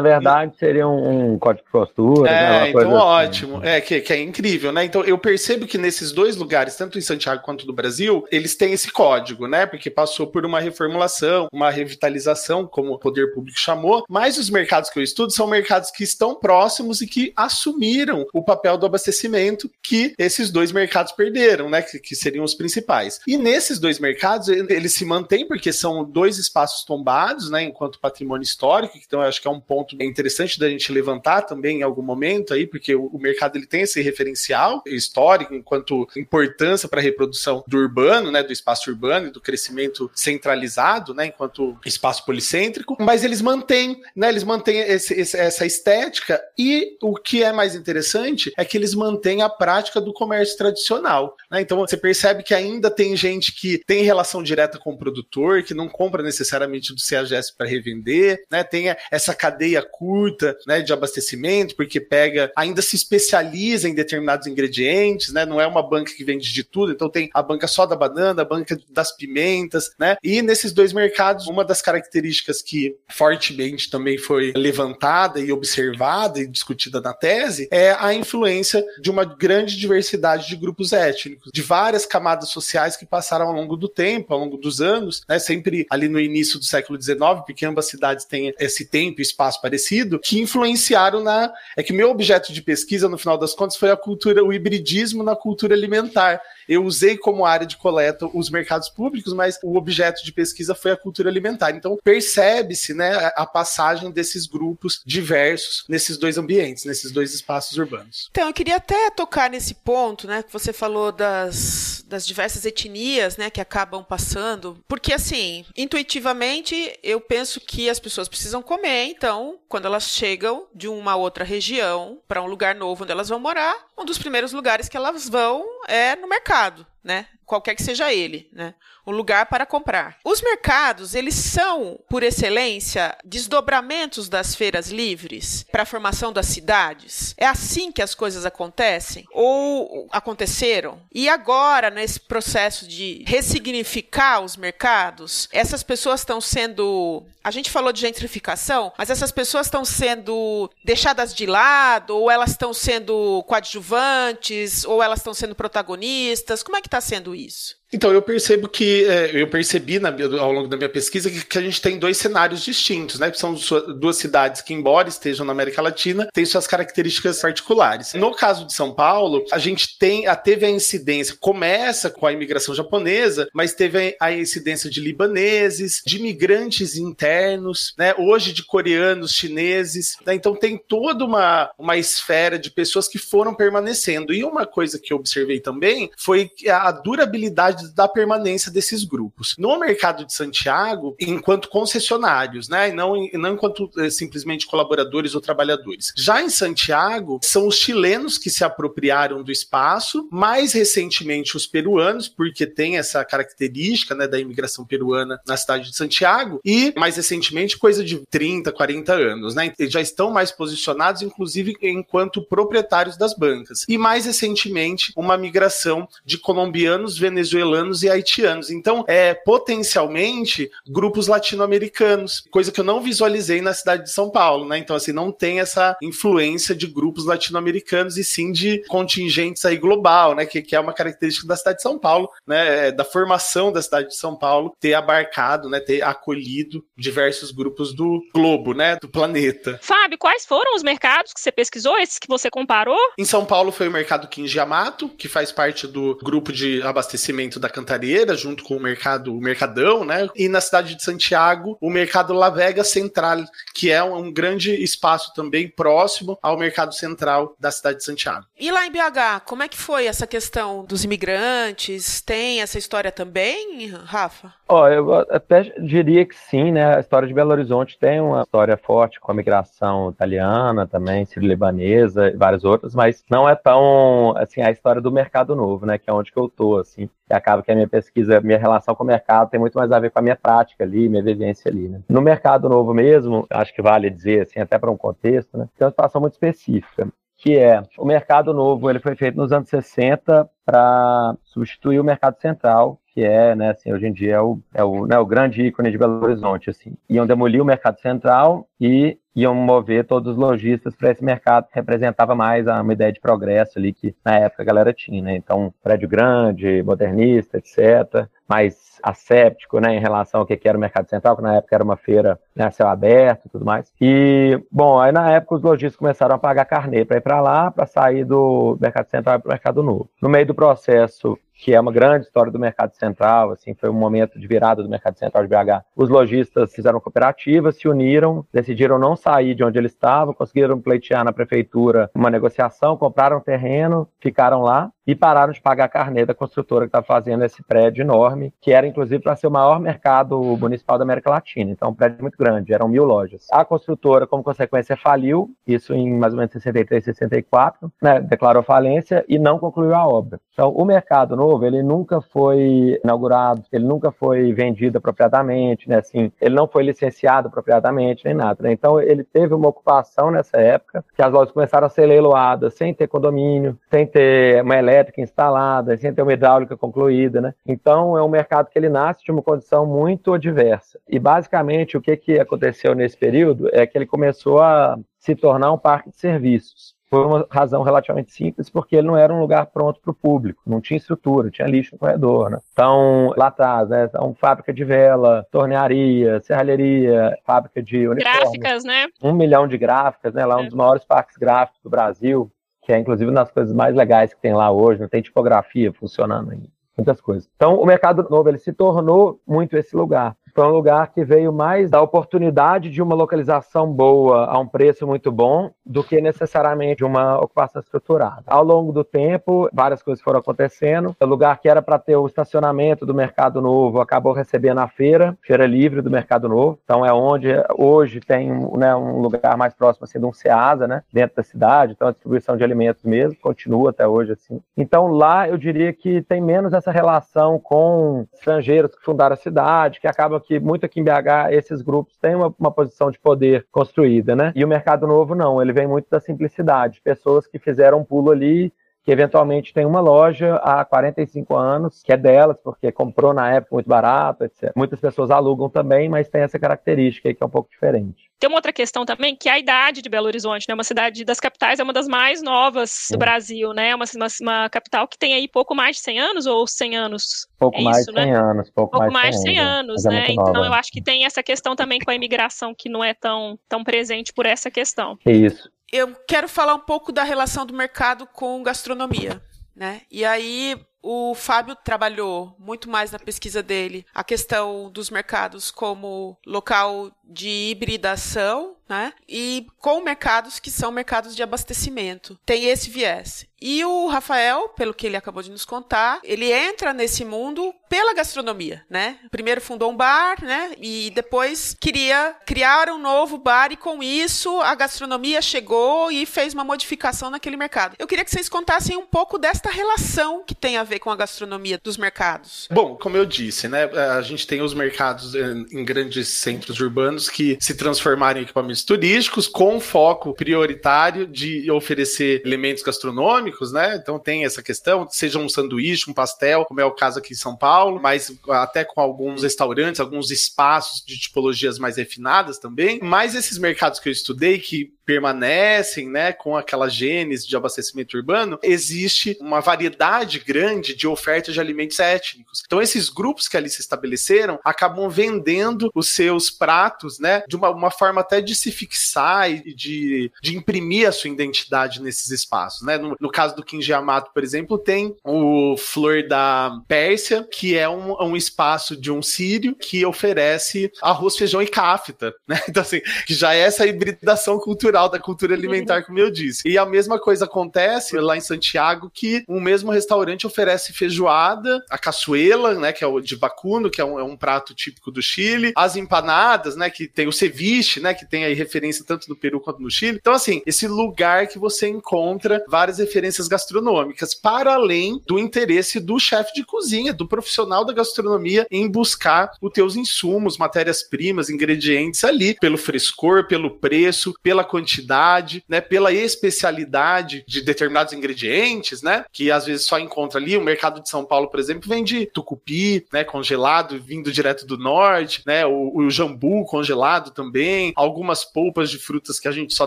[0.00, 2.30] verdade seria um, um código de costura.
[2.30, 3.06] É, né, então assim.
[3.06, 3.60] ótimo.
[3.62, 4.84] É, que, que é incrível, né?
[4.84, 8.72] Então eu percebo que nesses dois lugares, tanto em Santiago quanto no Brasil, eles têm
[8.72, 9.66] esse código, né?
[9.66, 14.59] Porque passou por uma reformulação, uma revitalização, como o poder público chamou, mas os mercados
[14.66, 19.70] que eu estudo são mercados que estão próximos e que assumiram o papel do abastecimento
[19.82, 21.82] que esses dois mercados perderam, né?
[21.82, 23.20] Que, que seriam os principais.
[23.26, 27.62] E nesses dois mercados, eles se mantêm porque são dois espaços tombados, né?
[27.62, 31.80] Enquanto patrimônio histórico, então eu acho que é um ponto interessante da gente levantar também
[31.80, 36.88] em algum momento aí, porque o, o mercado ele tem esse referencial histórico enquanto importância
[36.88, 38.42] para a reprodução do urbano, né?
[38.42, 41.26] Do espaço urbano e do crescimento centralizado, né?
[41.26, 44.28] Enquanto espaço policêntrico, mas eles mantêm, né?
[44.28, 48.94] Eles mantêm esse, esse, essa estética e o que é mais interessante é que eles
[48.94, 51.36] mantêm a prática do comércio tradicional.
[51.48, 51.60] Né?
[51.60, 55.72] Então você percebe que ainda tem gente que tem relação direta com o produtor, que
[55.72, 58.64] não compra necessariamente do CEAGES para revender, né?
[58.64, 65.32] tem essa cadeia curta né, de abastecimento, porque pega, ainda se especializa em determinados ingredientes,
[65.32, 65.46] né?
[65.46, 68.42] não é uma banca que vende de tudo, então tem a banca só da banana,
[68.42, 70.16] a banca das pimentas, né?
[70.24, 76.46] e nesses dois mercados, uma das características que fortemente também foi levantada e observada e
[76.46, 82.06] discutida na tese é a influência de uma grande diversidade de grupos étnicos, de várias
[82.06, 86.08] camadas sociais que passaram ao longo do tempo, ao longo dos anos, né, sempre ali
[86.08, 90.38] no início do século XIX, porque ambas cidades têm esse tempo e espaço parecido, que
[90.38, 91.52] influenciaram na.
[91.76, 95.24] É que meu objeto de pesquisa, no final das contas, foi a cultura, o hibridismo
[95.24, 96.40] na cultura alimentar.
[96.70, 100.92] Eu usei como área de coleta os mercados públicos, mas o objeto de pesquisa foi
[100.92, 101.72] a cultura alimentar.
[101.72, 108.28] Então percebe-se né, a passagem desses grupos diversos nesses dois ambientes, nesses dois espaços urbanos.
[108.30, 113.36] Então, eu queria até tocar nesse ponto, né, que você falou das, das diversas etnias,
[113.36, 119.58] né, que acabam passando, porque assim, intuitivamente, eu penso que as pessoas precisam comer, então,
[119.68, 123.74] quando elas chegam de uma outra região para um lugar novo onde elas vão morar,
[123.98, 127.26] um dos primeiros lugares que elas vão é no mercado, errado né?
[127.46, 128.74] Qualquer que seja ele, né?
[129.04, 130.18] Um lugar para comprar.
[130.24, 137.34] Os mercados, eles são, por excelência, desdobramentos das feiras livres para a formação das cidades.
[137.36, 141.00] É assim que as coisas acontecem ou aconteceram.
[141.12, 147.92] E agora, nesse processo de ressignificar os mercados, essas pessoas estão sendo, a gente falou
[147.92, 154.84] de gentrificação, mas essas pessoas estão sendo deixadas de lado ou elas estão sendo coadjuvantes
[154.84, 156.62] ou elas estão sendo protagonistas.
[156.62, 157.79] Como é que está sendo isso?
[157.92, 161.58] Então, eu percebo que, é, eu percebi na, ao longo da minha pesquisa que, que,
[161.58, 163.32] a gente tem dois cenários distintos, né?
[163.34, 163.54] São
[163.98, 168.14] duas cidades que, embora estejam na América Latina, têm suas características particulares.
[168.14, 172.32] No caso de São Paulo, a gente tem, a, teve a incidência, começa com a
[172.32, 178.14] imigração japonesa, mas teve a, a incidência de libaneses, de imigrantes internos, né?
[178.16, 180.34] Hoje de coreanos, chineses, né?
[180.34, 184.32] Então tem toda uma, uma esfera de pessoas que foram permanecendo.
[184.32, 189.54] E uma coisa que eu observei também foi a durabilidade da permanência desses grupos.
[189.58, 195.40] No mercado de Santiago, enquanto concessionários, né, e não, não enquanto é, simplesmente colaboradores ou
[195.40, 196.12] trabalhadores.
[196.16, 202.28] Já em Santiago, são os chilenos que se apropriaram do espaço, mais recentemente os peruanos,
[202.28, 207.78] porque tem essa característica né, da imigração peruana na cidade de Santiago, e mais recentemente,
[207.78, 209.72] coisa de 30, 40 anos, né?
[209.80, 213.84] Já estão mais posicionados, inclusive enquanto proprietários das bancas.
[213.88, 218.70] E mais recentemente, uma migração de colombianos, venezuelanos venezuelanos e haitianos.
[218.70, 224.66] Então, é potencialmente grupos latino-americanos, coisa que eu não visualizei na cidade de São Paulo,
[224.68, 224.78] né?
[224.78, 230.34] Então, assim, não tem essa influência de grupos latino-americanos e sim de contingentes aí global,
[230.34, 230.44] né?
[230.44, 232.88] Que, que é uma característica da cidade de São Paulo, né?
[232.88, 235.80] É, da formação da cidade de São Paulo ter abarcado, né?
[235.80, 238.96] Ter acolhido diversos grupos do globo, né?
[238.96, 239.78] Do planeta.
[239.82, 242.98] Fábio, quais foram os mercados que você pesquisou, esses que você comparou?
[243.18, 247.59] Em São Paulo foi o mercado Quinji Yamato, que faz parte do grupo de abastecimento
[247.60, 250.28] da Cantareira, junto com o mercado, o Mercadão, né?
[250.34, 253.44] E na cidade de Santiago, o mercado La Vega Central,
[253.74, 258.46] que é um, grande espaço também próximo ao mercado central da cidade de Santiago.
[258.58, 262.20] E lá em BH, como é que foi essa questão dos imigrantes?
[262.20, 264.52] Tem essa história também, Rafa?
[264.68, 266.96] Ó, oh, eu até diria que sim, né?
[266.96, 272.28] A história de Belo Horizonte tem uma história forte com a migração italiana também, sírio-libanesa
[272.28, 275.98] e várias outras, mas não é tão, assim, a história do mercado novo, né?
[275.98, 277.08] Que é onde que eu tô, assim.
[277.30, 280.00] E acaba que a minha pesquisa, minha relação com o mercado tem muito mais a
[280.00, 282.00] ver com a minha prática ali, minha vivência ali, né?
[282.08, 285.68] No mercado novo mesmo, acho que vale dizer, assim, até para um contexto, né?
[285.78, 287.08] Tem uma situação muito específica
[287.40, 292.38] que é o mercado novo, ele foi feito nos anos 60 para substituir o mercado
[292.38, 295.62] central, que é, né, assim, hoje em dia é o, é o, né, o grande
[295.62, 296.92] ícone de Belo Horizonte, assim.
[297.08, 301.74] Iam demolir o mercado central e iam mover todos os lojistas para esse mercado que
[301.74, 305.36] representava mais uma ideia de progresso ali que na época a galera tinha, né?
[305.36, 311.08] Então, prédio grande, modernista, etc., mais asséptico, né, em relação ao que era o mercado
[311.08, 313.92] central, que na época era uma feira né, céu aberto e tudo mais.
[314.00, 317.70] E, bom, aí na época os lojistas começaram a pagar carnê para ir para lá,
[317.70, 320.10] para sair do mercado central para o mercado novo.
[320.20, 323.94] No meio do processo, que é uma grande história do mercado central, assim, foi um
[323.94, 325.84] momento de virada do mercado central de BH.
[325.94, 331.24] Os lojistas fizeram cooperativas, se uniram, decidiram não sair de onde eles estavam, conseguiram pleitear
[331.24, 336.34] na prefeitura uma negociação, compraram terreno, ficaram lá e pararam de pagar a carnê da
[336.34, 340.38] construtora que estava fazendo esse prédio enorme, que era inclusive para ser o maior mercado
[340.56, 341.72] municipal da América Latina.
[341.72, 343.46] Então, um prédio muito grande, eram mil lojas.
[343.50, 349.24] A construtora, como consequência, faliu, isso em mais ou menos 63, 64, né, declarou falência
[349.28, 350.40] e não concluiu a obra.
[350.52, 356.30] Então, o Mercado Novo, ele nunca foi inaugurado, ele nunca foi vendido apropriadamente, né, assim,
[356.40, 358.62] ele não foi licenciado apropriadamente, nem nada.
[358.62, 358.72] Né?
[358.72, 362.94] Então, ele teve uma ocupação nessa época, que as lojas começaram a ser leiloadas sem
[362.94, 367.54] ter condomínio, sem ter uma elétrica instalada, sem ter uma hidráulica concluída, né?
[367.66, 370.98] Então, é um mercado que ele nasce de uma condição muito adversa.
[371.08, 375.72] E, basicamente, o que, que aconteceu nesse período é que ele começou a se tornar
[375.72, 379.66] um parque de serviços por uma razão relativamente simples, porque ele não era um lugar
[379.66, 382.58] pronto para o público, não tinha estrutura, tinha lixo no corredor, né?
[382.72, 384.04] Então, lá atrás, né?
[384.04, 388.40] Então, fábrica de vela, tornearia, serralheria, fábrica de uniformes.
[388.40, 389.08] Gráficas, né?
[389.20, 390.46] Um milhão de gráficas, né?
[390.46, 390.64] Lá um é.
[390.66, 392.50] dos maiores parques gráficos do Brasil,
[392.82, 395.92] que é inclusive uma das coisas mais legais que tem lá hoje, não tem tipografia
[395.92, 397.48] funcionando ainda muitas coisas.
[397.56, 400.36] Então, o mercado novo ele se tornou muito esse lugar.
[400.54, 405.06] Foi um lugar que veio mais da oportunidade de uma localização boa a um preço
[405.06, 408.44] muito bom do que necessariamente uma ocupação estruturada.
[408.46, 411.14] Ao longo do tempo, várias coisas foram acontecendo.
[411.20, 415.36] O lugar que era para ter o estacionamento do Mercado Novo acabou recebendo a feira,
[415.42, 416.78] feira livre do Mercado Novo.
[416.84, 421.02] Então é onde hoje tem né, um lugar mais próximo assim, de um Ceasa, né,
[421.12, 421.92] dentro da cidade.
[421.92, 424.60] Então a distribuição de alimentos mesmo continua até hoje assim.
[424.76, 430.00] Então lá eu diria que tem menos essa relação com estrangeiros que fundaram a cidade,
[430.00, 433.66] que acaba que muito aqui em BH esses grupos têm uma, uma, posição de poder
[433.70, 434.52] construída, né?
[434.54, 438.30] E o mercado novo não, ele vem muito da simplicidade, pessoas que fizeram um pulo
[438.30, 438.72] ali
[439.02, 443.74] que eventualmente tem uma loja há 45 anos, que é delas, porque comprou na época
[443.74, 444.72] muito barato, etc.
[444.76, 448.30] Muitas pessoas alugam também, mas tem essa característica aí que é um pouco diferente.
[448.38, 450.74] Tem uma outra questão também, que é a idade de Belo Horizonte, né?
[450.74, 453.94] Uma cidade das capitais, é uma das mais novas do Brasil, né?
[453.94, 457.46] Uma, uma, uma, capital que tem aí pouco mais de 100 anos ou 100 anos?
[457.58, 458.38] Pouco é mais de 100 né?
[458.38, 458.70] anos.
[458.70, 460.26] Pouco, pouco mais de 100, 100 anos, é né?
[460.28, 463.12] É então eu acho que tem essa questão também com a imigração que não é
[463.12, 465.18] tão, tão presente por essa questão.
[465.26, 465.70] Isso.
[465.92, 469.42] Eu quero falar um pouco da relação do mercado com gastronomia.
[469.74, 470.02] Né?
[470.10, 476.36] E aí o Fábio trabalhou muito mais na pesquisa dele a questão dos mercados como
[476.46, 479.12] local de hibridação, né?
[479.28, 482.38] E com mercados que são mercados de abastecimento.
[482.44, 483.46] Tem esse viés.
[483.62, 488.14] E o Rafael, pelo que ele acabou de nos contar, ele entra nesse mundo pela
[488.14, 489.18] gastronomia, né?
[489.30, 490.74] Primeiro fundou um bar, né?
[490.78, 496.54] E depois queria criar um novo bar e com isso a gastronomia chegou e fez
[496.54, 497.96] uma modificação naquele mercado.
[497.98, 501.16] Eu queria que vocês contassem um pouco desta relação que tem a ver com a
[501.16, 502.68] gastronomia dos mercados.
[502.70, 503.84] Bom, como eu disse, né?
[503.84, 509.46] A gente tem os mercados em grandes centros urbanos que se transformaram em equipamentos turísticos
[509.46, 513.96] com foco prioritário de oferecer elementos gastronômicos, né?
[513.96, 517.36] Então tem essa questão, seja um sanduíche, um pastel, como é o caso aqui em
[517.36, 522.98] São Paulo, mas até com alguns restaurantes, alguns espaços de tipologias mais refinadas também.
[523.00, 528.60] Mas esses mercados que eu estudei, que permanecem, né, com aquela gênese de abastecimento urbano,
[528.62, 532.62] existe uma variedade grande de ofertas de alimentos étnicos.
[532.64, 537.70] Então, esses grupos que ali se estabeleceram acabam vendendo os seus pratos, né, de uma,
[537.70, 542.86] uma forma até de se fixar e de, de imprimir a sua identidade nesses espaços,
[542.86, 542.96] né?
[542.96, 547.88] No, no caso do Kinji Yamato, por exemplo, tem o Flor da Pérsia, que é
[547.88, 552.60] um, um espaço de um sírio que oferece arroz, feijão e cafta, né?
[552.70, 556.68] Então, assim, que já é essa hibridação cultural da cultura alimentar, como eu disse.
[556.68, 561.98] E a mesma coisa acontece lá em Santiago, que um mesmo restaurante oferece feijoada, a
[561.98, 565.22] caçuela, né, que é o de vacuno, que é um, é um prato típico do
[565.22, 569.36] Chile, as empanadas, né, que tem o ceviche, né, que tem aí referência tanto no
[569.36, 570.18] Peru quanto no Chile.
[570.20, 576.18] Então, assim, esse lugar que você encontra várias referências gastronômicas, para além do interesse do
[576.18, 582.54] chefe de cozinha, do profissional da gastronomia em buscar os teus insumos, matérias-primas, ingredientes ali,
[582.60, 589.50] pelo frescor, pelo preço, pela quantidade quantidade, né, pela especialidade de determinados ingredientes, né, que
[589.50, 590.56] às vezes só encontra ali.
[590.56, 595.42] O mercado de São Paulo, por exemplo, vende tucupi, né, congelado, vindo direto do norte,
[595.46, 599.86] né, o, o jambu congelado também, algumas polpas de frutas que a gente só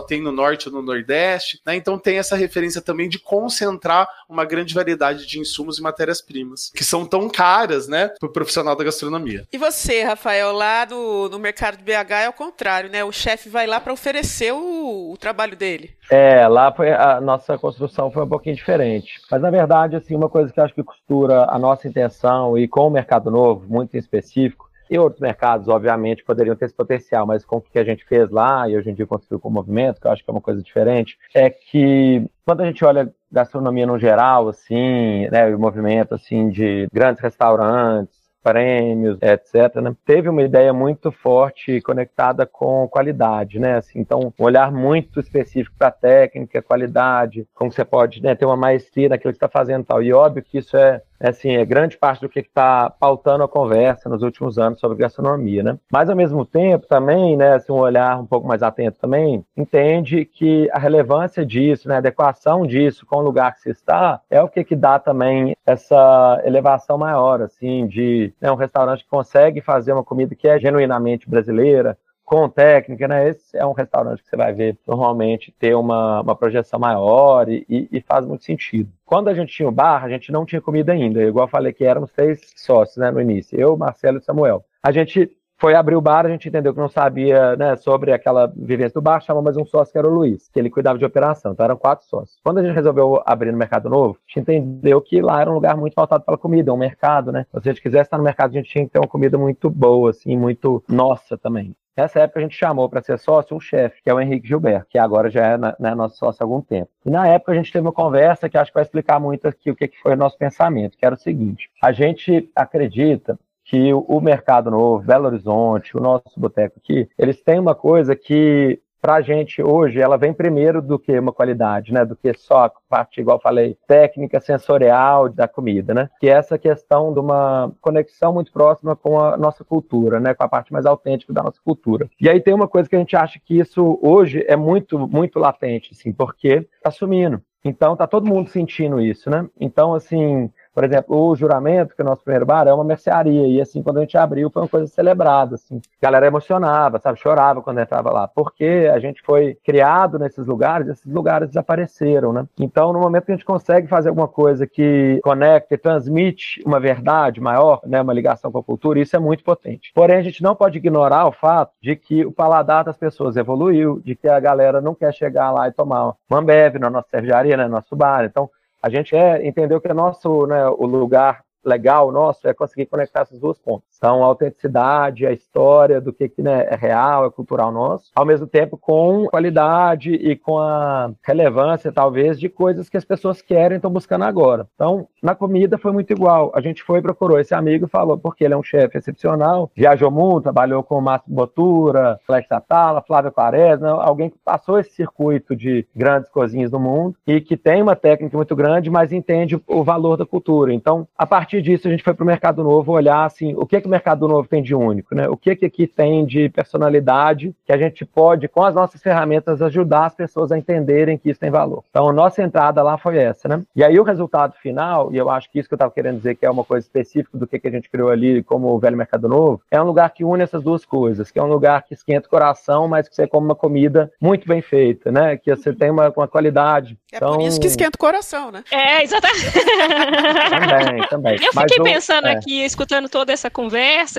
[0.00, 4.44] tem no norte ou no nordeste, né, então tem essa referência também de concentrar uma
[4.44, 8.84] grande variedade de insumos e matérias-primas, que são tão caras, né, para o profissional da
[8.84, 9.46] gastronomia.
[9.52, 13.48] E você, Rafael, lá do, no mercado de BH é o contrário, né, o chefe
[13.48, 15.90] vai lá para oferecer o o, trabalho dele.
[16.10, 19.20] É, lá foi a nossa construção foi um pouquinho diferente.
[19.30, 22.86] Mas na verdade, assim, uma coisa que acho que costura a nossa intenção e com
[22.86, 27.44] o mercado novo, muito em específico, E outros mercados, obviamente, poderiam ter esse potencial, mas
[27.44, 29.98] com o que a gente fez lá e hoje em dia construiu com o movimento,
[29.98, 33.86] que eu acho que é uma coisa diferente, é que quando a gente olha gastronomia
[33.86, 39.74] no geral, assim, né, o movimento assim de grandes restaurantes, prêmios, etc.
[39.76, 39.96] Né?
[40.04, 43.76] Teve uma ideia muito forte conectada com qualidade, né?
[43.78, 48.56] Assim, então, um olhar muito específico para técnica, qualidade, como você pode né, ter uma
[48.56, 50.02] maestria naquilo que está fazendo tal.
[50.02, 54.08] E óbvio que isso é, assim, é grande parte do que está pautando a conversa
[54.08, 55.78] nos últimos anos sobre gastronomia, né?
[55.90, 60.24] Mas, ao mesmo tempo, também, né, assim, um olhar um pouco mais atento também, entende
[60.24, 64.42] que a relevância disso, né, a adequação disso com o lugar que se está, é
[64.42, 69.60] o que que dá também essa elevação maior, assim, de né, um restaurante que consegue
[69.60, 73.28] fazer uma comida que é genuinamente brasileira, com técnica, né?
[73.28, 77.66] Esse é um restaurante que você vai ver normalmente ter uma, uma projeção maior e,
[77.68, 78.90] e, faz muito sentido.
[79.04, 81.22] Quando a gente tinha o bar, a gente não tinha comida ainda.
[81.22, 84.64] Igual eu falei que éramos três sócios né, no início, eu, Marcelo e Samuel.
[84.82, 88.52] A gente foi abrir o bar, a gente entendeu que não sabia né, sobre aquela
[88.54, 91.04] vivência do bar, chamou mais um sócio que era o Luiz, que ele cuidava de
[91.04, 92.38] operação, então eram quatro sócios.
[92.42, 95.54] Quando a gente resolveu abrir no Mercado Novo, a gente entendeu que lá era um
[95.54, 97.46] lugar muito faltado pela comida, um mercado, né?
[97.50, 99.70] Se a gente quisesse estar no mercado, a gente tinha que ter uma comida muito
[99.70, 101.74] boa, assim, muito nossa também.
[101.96, 104.86] Nessa época a gente chamou para ser sócio um chefe, que é o Henrique Gilberto,
[104.90, 106.90] que agora já é né, nosso sócio há algum tempo.
[107.06, 109.70] E na época a gente teve uma conversa que acho que vai explicar muito aqui
[109.70, 114.20] o que foi o nosso pensamento, que era o seguinte: a gente acredita que o
[114.20, 119.20] mercado novo, Belo Horizonte, o nosso boteco aqui, eles têm uma coisa que para a
[119.20, 122.06] gente hoje, ela vem primeiro do que uma qualidade, né?
[122.06, 126.08] Do que só a parte, igual falei, técnica sensorial da comida, né?
[126.18, 130.32] Que é essa questão de uma conexão muito próxima com a nossa cultura, né?
[130.32, 132.08] Com a parte mais autêntica da nossa cultura.
[132.18, 135.38] E aí tem uma coisa que a gente acha que isso hoje é muito, muito
[135.38, 137.42] latente, assim, porque está sumindo.
[137.62, 139.46] Então tá todo mundo sentindo isso, né?
[139.60, 143.46] Então, assim, por exemplo, o juramento, que é o nosso primeiro bar, é uma mercearia.
[143.46, 145.54] E assim, quando a gente abriu, foi uma coisa celebrada.
[145.54, 145.80] Assim.
[146.02, 147.20] A galera emocionava, sabe?
[147.20, 148.26] Chorava quando entrava lá.
[148.26, 152.44] Porque a gente foi criado nesses lugares, esses lugares desapareceram, né?
[152.58, 156.80] Então, no momento que a gente consegue fazer alguma coisa que conecta e transmite uma
[156.80, 158.00] verdade maior, né?
[158.00, 159.92] Uma ligação com a cultura, isso é muito potente.
[159.94, 164.00] Porém, a gente não pode ignorar o fato de que o paladar das pessoas evoluiu,
[164.04, 167.56] de que a galera não quer chegar lá e tomar uma Ambev na nossa cervejaria,
[167.56, 167.64] né?
[167.64, 168.24] No nosso bar.
[168.24, 168.50] Então,
[168.84, 173.22] a gente é, entendeu que é nosso, né, o lugar legal nosso é conseguir conectar
[173.22, 173.93] essas duas pontas.
[174.04, 178.26] Então, a autenticidade, a história do que, que né, é real, é cultural nosso, ao
[178.26, 183.76] mesmo tempo com qualidade e com a relevância, talvez, de coisas que as pessoas querem
[183.76, 184.66] estão buscando agora.
[184.74, 186.52] Então, na comida foi muito igual.
[186.54, 190.42] A gente foi procurou esse amigo falou, porque ele é um chefe excepcional, viajou muito,
[190.42, 195.86] trabalhou com o Márcio Botura, Flex Atala, Flávio Quaresma, alguém que passou esse circuito de
[195.96, 200.18] grandes cozinhas do mundo e que tem uma técnica muito grande, mas entende o valor
[200.18, 200.74] da cultura.
[200.74, 203.80] Então, a partir disso, a gente foi para o Mercado Novo olhar, assim, o que,
[203.80, 205.28] que Mercado Novo tem de único, né?
[205.28, 209.62] O que, que aqui tem de personalidade que a gente pode, com as nossas ferramentas,
[209.62, 211.84] ajudar as pessoas a entenderem que isso tem valor.
[211.90, 213.62] Então, a nossa entrada lá foi essa, né?
[213.74, 216.34] E aí, o resultado final, e eu acho que isso que eu estava querendo dizer,
[216.34, 218.96] que é uma coisa específica do que, que a gente criou ali como o Velho
[218.96, 221.94] Mercado Novo, é um lugar que une essas duas coisas, que é um lugar que
[221.94, 225.36] esquenta o coração, mas que você come uma comida muito bem feita, né?
[225.36, 226.98] Que você tem uma, uma qualidade.
[227.12, 227.34] É então...
[227.34, 228.64] por isso que esquenta o coração, né?
[228.70, 229.52] É, exatamente.
[230.60, 231.36] também, também.
[231.40, 232.32] Eu fiquei pensando é.
[232.32, 233.73] aqui, escutando toda essa conversa,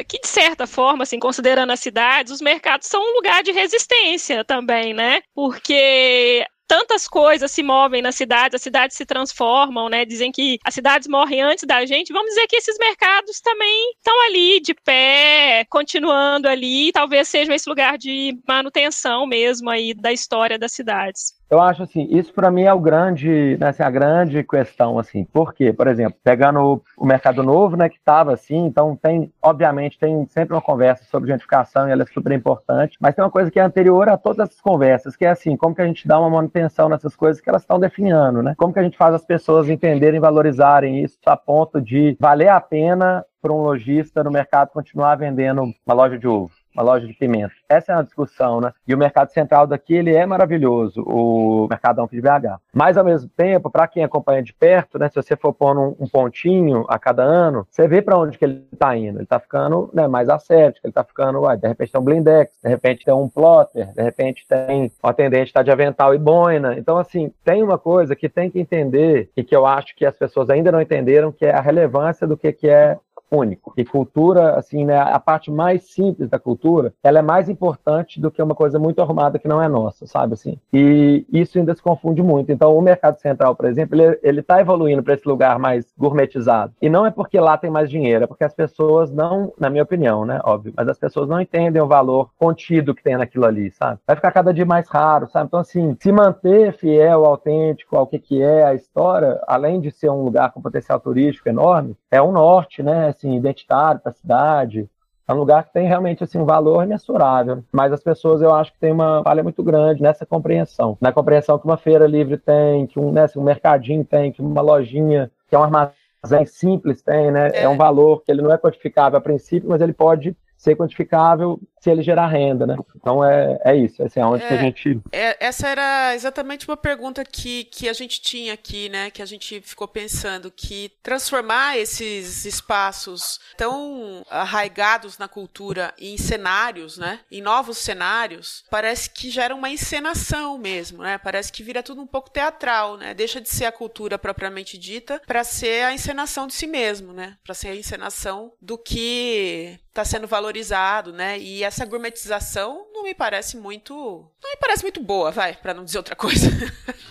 [0.08, 4.44] que de certa forma, assim, considerando as cidades, os mercados são um lugar de resistência
[4.44, 5.22] também, né?
[5.34, 10.06] Porque tantas coisas se movem nas cidades, as cidades se transformam, né?
[10.06, 12.13] Dizem que as cidades morrem antes da gente.
[12.13, 17.70] Vamos dizer que esses mercados também estão ali de pé, continuando ali, talvez seja esse
[17.70, 21.35] lugar de manutenção mesmo aí da história das cidades.
[21.56, 25.24] Eu acho assim, isso para mim é o grande, né, assim, a grande questão, assim.
[25.24, 25.72] Por quê?
[25.72, 30.54] Por exemplo, pegando o mercado novo, né, que estava assim, então tem, obviamente, tem sempre
[30.54, 33.63] uma conversa sobre gentrificação e ela é super importante, mas tem uma coisa que é
[33.63, 36.89] anterior a todas essas conversas, que é assim, como que a gente dá uma manutenção
[36.89, 38.54] nessas coisas que elas estão definindo, né?
[38.58, 42.60] Como que a gente faz as pessoas entenderem, valorizarem isso a ponto de valer a
[42.60, 47.14] pena para um lojista no mercado continuar vendendo uma loja de ovo uma loja de
[47.14, 47.54] pimenta.
[47.70, 48.72] Essa é uma discussão, né?
[48.88, 52.60] E o mercado central daqui, ele é maravilhoso, o Mercadão de BH.
[52.74, 55.96] Mas, ao mesmo tempo, para quem acompanha de perto, né, se você for pôr um,
[56.00, 59.18] um pontinho a cada ano, você vê para onde que ele está indo.
[59.18, 62.52] Ele está ficando né, mais asséptico, ele está ficando, uai, de repente tem um blindex,
[62.62, 66.78] de repente tem um plotter, de repente tem um atendente tá de avental e boina.
[66.78, 70.18] Então, assim, tem uma coisa que tem que entender e que eu acho que as
[70.18, 72.98] pessoas ainda não entenderam, que é a relevância do que, que é
[73.36, 73.74] único.
[73.78, 78.32] E cultura, assim, né, a parte mais simples da cultura, ela é mais importante do
[78.32, 80.57] que uma coisa muito arrumada que não é nossa, sabe assim?
[80.74, 82.51] E isso ainda se confunde muito.
[82.51, 86.74] Então, o mercado central, por exemplo, ele, ele tá evoluindo para esse lugar mais gourmetizado.
[86.82, 89.84] E não é porque lá tem mais dinheiro, é porque as pessoas não, na minha
[89.84, 93.72] opinião, né, óbvio, mas as pessoas não entendem o valor contido que tem naquilo ali,
[93.72, 93.99] sabe?
[94.05, 95.47] Vai ficar cada dia mais raro, sabe?
[95.47, 100.10] Então, assim, se manter fiel, autêntico ao que, que é a história, além de ser
[100.10, 104.89] um lugar com potencial turístico enorme, é um norte, né, assim, identitário para a cidade,
[105.28, 108.72] é um lugar que tem realmente assim um valor imensurável, mas as pessoas eu acho
[108.72, 112.86] que tem uma falha muito grande nessa compreensão, na compreensão que uma feira livre tem,
[112.86, 117.01] que um, né, assim, um mercadinho tem, que uma lojinha, que é um armazém simples
[117.01, 117.49] tem, né?
[117.53, 117.63] É.
[117.63, 121.59] é um valor que ele não é quantificável a princípio, mas ele pode ser quantificável
[121.86, 122.76] se ele gerar renda, né?
[122.96, 125.00] Então é, é isso, assim, é onde é, que a gente...
[125.12, 129.12] É, essa era exatamente uma pergunta que, que a gente tinha aqui, né?
[129.12, 136.98] Que a gente ficou pensando, que transformar esses espaços tão arraigados na cultura em cenários,
[136.98, 137.20] né?
[137.32, 141.20] Em novos cenários, parece que gera uma encenação mesmo, né?
[141.20, 143.14] Parece que vira tudo um pouco teatral, né?
[143.14, 147.38] Deixa de ser a cultura propriamente dita para ser a encenação de si mesmo, né?
[147.44, 151.40] Para ser a encenação do que está sendo valorizado, né?
[151.40, 155.84] E essa gourmetização não me parece muito, não me parece muito boa, vai, para não
[155.84, 156.49] dizer outra coisa.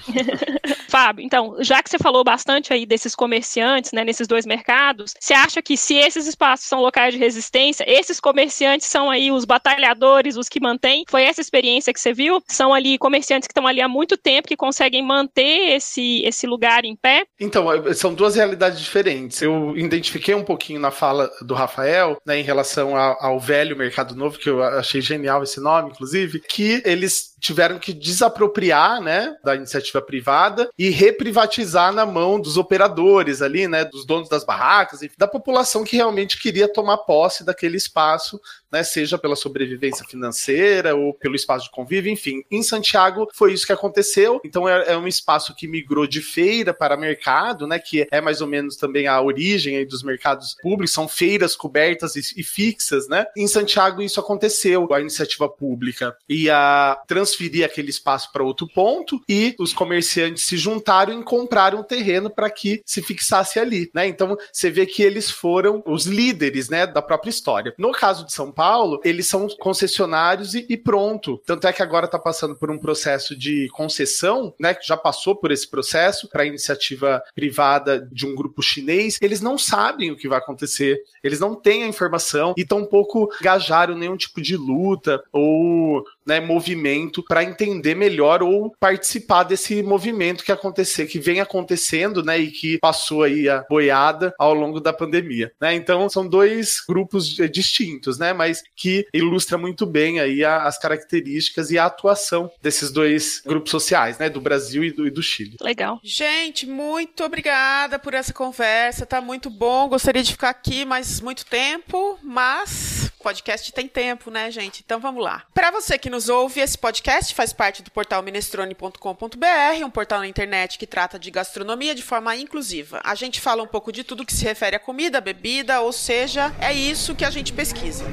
[0.95, 5.35] Fábio, então, já que você falou bastante aí desses comerciantes, né, nesses dois mercados, você
[5.35, 10.37] acha que se esses espaços são locais de resistência, esses comerciantes são aí os batalhadores,
[10.37, 11.05] os que mantêm?
[11.09, 12.41] Foi essa experiência que você viu?
[12.47, 16.85] São ali comerciantes que estão ali há muito tempo, que conseguem manter esse, esse lugar
[16.85, 17.25] em pé?
[17.41, 19.43] Então, é, são duas realidades diferentes.
[19.43, 24.39] Eu identifiquei um pouquinho na fala do Rafael, né, em relação ao, velho mercado novo,
[24.39, 30.01] que eu achei genial esse nome, inclusive, que eles tiveram que desapropriar, né, da iniciativa
[30.01, 35.29] privada e reprivatizar na mão dos operadores ali, né, dos donos das barracas, enfim, da
[35.29, 38.41] população que realmente queria tomar posse daquele espaço,
[38.73, 42.43] né, seja pela sobrevivência financeira ou pelo espaço de convívio, enfim.
[42.51, 44.41] Em Santiago foi isso que aconteceu.
[44.45, 48.41] Então é, é um espaço que migrou de feira para mercado, né, que é mais
[48.41, 53.27] ou menos também a origem dos mercados públicos, são feiras cobertas e, e fixas, né?
[53.37, 58.69] Em Santiago isso aconteceu, a iniciativa pública e a trans transferir aquele espaço para outro
[58.69, 63.91] ponto e os comerciantes se juntaram e compraram o terreno para que se fixasse ali,
[63.95, 64.07] né?
[64.07, 67.75] Então você vê que eles foram os líderes, né, da própria história.
[67.79, 71.41] No caso de São Paulo, eles são concessionários e, e pronto.
[71.47, 75.35] Tanto é que agora está passando por um processo de concessão, né, que já passou
[75.37, 79.19] por esse processo para iniciativa privada de um grupo chinês.
[79.21, 83.97] Eles não sabem o que vai acontecer, eles não têm a informação e tampouco engajaram
[83.97, 90.53] nenhum tipo de luta ou né, movimento para entender melhor ou participar desse movimento que
[90.53, 95.53] acontecer, que vem acontecendo, né, e que passou aí a boiada ao longo da pandemia,
[95.61, 95.75] né?
[95.75, 101.71] Então são dois grupos distintos, né, mas que ilustra muito bem aí a, as características
[101.71, 105.57] e a atuação desses dois grupos sociais, né, do Brasil e do, e do Chile.
[105.61, 106.01] Legal.
[106.03, 109.89] Gente, muito obrigada por essa conversa, tá muito bom.
[109.89, 114.83] Gostaria de ficar aqui mais muito tempo, mas podcast tem tempo, né, gente?
[114.85, 115.45] Então vamos lá.
[115.55, 120.29] Para você que nos ouve, esse podcast faz parte do portal minestrone.com.br, um portal na
[120.29, 123.01] internet que trata de gastronomia de forma inclusiva.
[123.03, 126.55] A gente fala um pouco de tudo que se refere a comida, bebida, ou seja,
[126.61, 128.05] é isso que a gente pesquisa.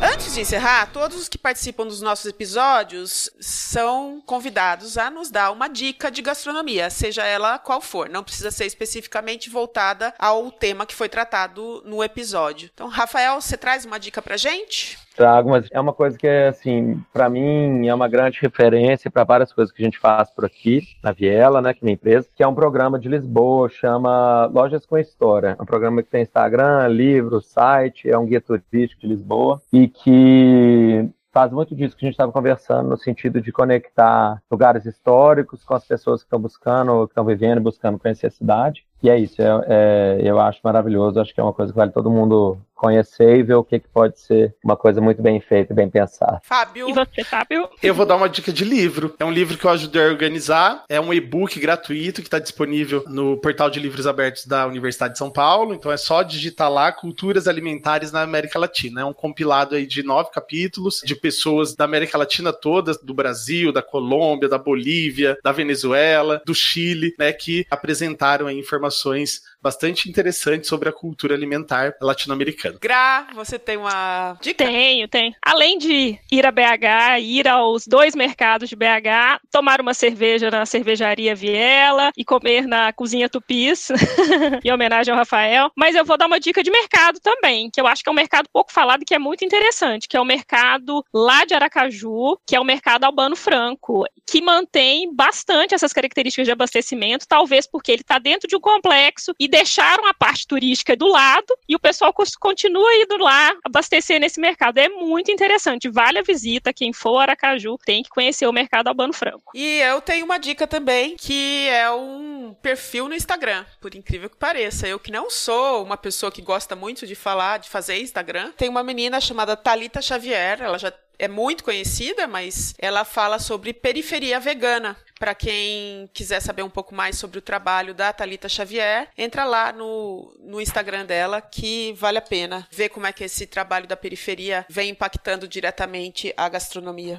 [0.00, 5.50] Antes de encerrar, todos os que participam dos nossos episódios são convidados a nos dar
[5.50, 8.08] uma dica de gastronomia, seja ela qual for.
[8.08, 12.70] Não precisa ser especificamente voltada ao tema que foi tratado no episódio.
[12.74, 14.98] Então, Rafael, você traz uma dica pra gente?
[15.14, 19.52] Trago, mas é uma coisa que, assim, para mim é uma grande referência para várias
[19.52, 22.42] coisas que a gente faz por aqui, na Viela, né, que é minha empresa, que
[22.42, 25.56] é um programa de Lisboa, chama Lojas com História.
[25.58, 29.86] É um programa que tem Instagram, livro, site, é um guia turístico de Lisboa e
[29.86, 35.64] que faz muito disso que a gente estava conversando, no sentido de conectar lugares históricos
[35.64, 38.86] com as pessoas que estão buscando, que estão vivendo, buscando conhecer a cidade.
[39.02, 41.90] E é isso, é, é, eu acho maravilhoso, acho que é uma coisa que vale
[41.90, 45.72] todo mundo conhecer e ver o que, que pode ser uma coisa muito bem feita
[45.72, 46.38] e bem pensada.
[46.44, 46.90] Fábio.
[46.90, 47.66] E você, Fábio?
[47.82, 49.14] Eu vou dar uma dica de livro.
[49.18, 50.84] É um livro que eu ajudei a organizar.
[50.86, 55.18] É um e-book gratuito que está disponível no portal de livros abertos da Universidade de
[55.18, 55.72] São Paulo.
[55.72, 59.00] Então é só digitar lá Culturas Alimentares na América Latina.
[59.00, 63.72] É um compilado aí de nove capítulos de pessoas da América Latina toda, do Brasil,
[63.72, 70.90] da Colômbia, da Bolívia, da Venezuela, do Chile, né, que apresentaram informações bastante interessante sobre
[70.90, 72.76] a cultura alimentar latino-americana.
[72.78, 74.62] Gra, você tem uma dica?
[74.62, 75.34] Tenho, tenho.
[75.40, 80.66] Além de ir a BH, ir aos dois mercados de BH, tomar uma cerveja na
[80.66, 83.88] cervejaria Viela e comer na cozinha Tupis,
[84.62, 85.70] em homenagem ao Rafael.
[85.74, 88.16] Mas eu vou dar uma dica de mercado também, que eu acho que é um
[88.16, 92.36] mercado pouco falado e que é muito interessante, que é o mercado lá de Aracaju,
[92.46, 97.92] que é o mercado Albano Franco, que mantém bastante essas características de abastecimento, talvez porque
[97.92, 101.78] ele está dentro de um complexo e deixaram a parte turística do lado e o
[101.78, 104.78] pessoal continua indo lá abastecer nesse mercado.
[104.78, 106.72] É muito interessante, vale a visita.
[106.72, 109.52] Quem for Aracaju tem que conhecer o mercado Albano Franco.
[109.54, 114.36] E eu tenho uma dica também, que é um perfil no Instagram, por incrível que
[114.36, 114.88] pareça.
[114.88, 118.68] Eu que não sou uma pessoa que gosta muito de falar, de fazer Instagram, tem
[118.68, 124.40] uma menina chamada Talita Xavier, ela já é muito conhecida, mas ela fala sobre periferia
[124.40, 124.96] vegana.
[125.24, 129.72] Para quem quiser saber um pouco mais sobre o trabalho da Talita Xavier, entra lá
[129.72, 133.96] no, no Instagram dela que vale a pena ver como é que esse trabalho da
[133.96, 137.16] periferia vem impactando diretamente a gastronomia.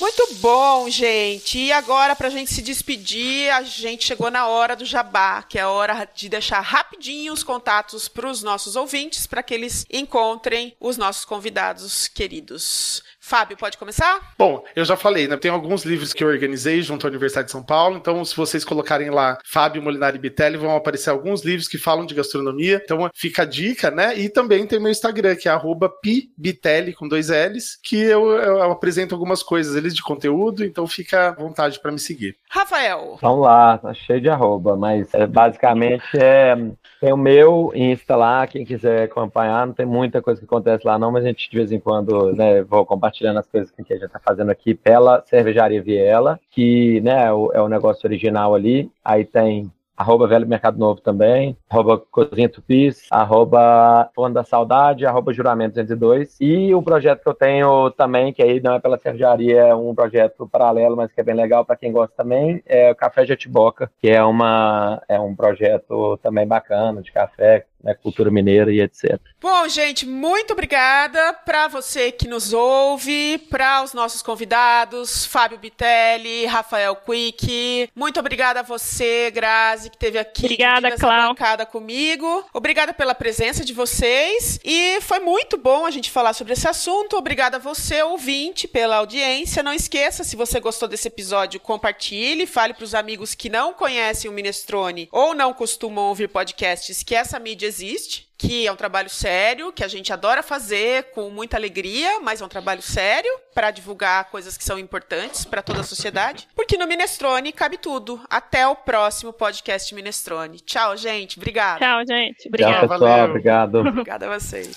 [0.00, 1.58] Muito bom, gente.
[1.58, 5.58] E agora, para a gente se despedir, a gente chegou na hora do jabá, que
[5.58, 9.84] é a hora de deixar rapidinho os contatos para os nossos ouvintes, para que eles
[9.92, 13.02] encontrem os nossos convidados queridos.
[13.30, 14.32] Fábio, pode começar?
[14.36, 15.36] Bom, eu já falei, né?
[15.36, 18.64] Tem alguns livros que eu organizei junto à Universidade de São Paulo, então se vocês
[18.64, 22.80] colocarem lá Fábio Molinari Bitelli, vão aparecer alguns livros que falam de gastronomia.
[22.82, 24.18] Então fica a dica, né?
[24.18, 25.56] E também tem meu Instagram, que é
[26.02, 31.28] pibitelli com dois L's, que eu, eu, apresento algumas coisas ali de conteúdo, então fica
[31.28, 32.36] à vontade para me seguir.
[32.50, 33.16] Rafael.
[33.22, 36.56] Vamos lá, tá cheio de arroba, mas é, basicamente é
[37.00, 40.98] tem o meu Insta lá, quem quiser acompanhar, não tem muita coisa que acontece lá
[40.98, 42.84] não, mas a gente de vez em quando, né, vou
[43.20, 47.32] compartilhando as coisas que a gente está fazendo aqui pela Cervejaria Viela, que, né, é
[47.32, 52.48] o, é o negócio original ali, aí tem arroba Velho Mercado Novo também, arroba Cozinha
[52.48, 56.38] Tupis, arroba Fundo da Saudade, arroba Juramento 202.
[56.40, 59.94] E o projeto que eu tenho também, que aí não é pela cervejaria, é um
[59.94, 63.90] projeto paralelo, mas que é bem legal para quem gosta também, é o Café Jetiboca,
[64.00, 69.18] que é, uma, é um projeto também bacana de café, né, cultura mineira e etc.
[69.40, 76.44] Bom, gente, muito obrigada para você que nos ouve, para os nossos convidados, Fábio Bitelli,
[76.46, 77.90] Rafael Quick.
[77.94, 81.28] Muito obrigada a você, Grazi, que esteve aqui obrigada, Cláudia.
[81.28, 82.44] bancada comigo.
[82.52, 87.16] Obrigada pela presença de vocês e foi muito bom a gente falar sobre esse assunto.
[87.16, 89.62] Obrigada a você, ouvinte, pela audiência.
[89.62, 94.30] Não esqueça, se você gostou desse episódio, compartilhe, fale para os amigos que não conhecem
[94.30, 99.08] o Minestrone ou não costumam ouvir podcasts que essa mídia existe, que é um trabalho
[99.08, 103.70] sério, que a gente adora fazer com muita alegria, mas é um trabalho sério para
[103.70, 106.48] divulgar coisas que são importantes para toda a sociedade.
[106.54, 108.20] Porque no Minestrone cabe tudo.
[108.28, 110.60] Até o próximo podcast Minestrone.
[110.60, 111.38] Tchau, gente.
[111.38, 111.78] Obrigada.
[111.78, 112.48] Tchau, gente.
[112.48, 112.78] Obrigada.
[112.80, 113.10] Tchau, pessoal.
[113.10, 113.30] Valeu.
[113.30, 113.78] Obrigado.
[113.88, 114.76] Obrigada a vocês.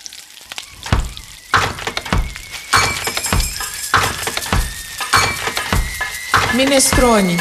[6.54, 7.36] Minestrone.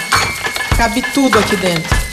[0.76, 2.13] Cabe tudo aqui dentro.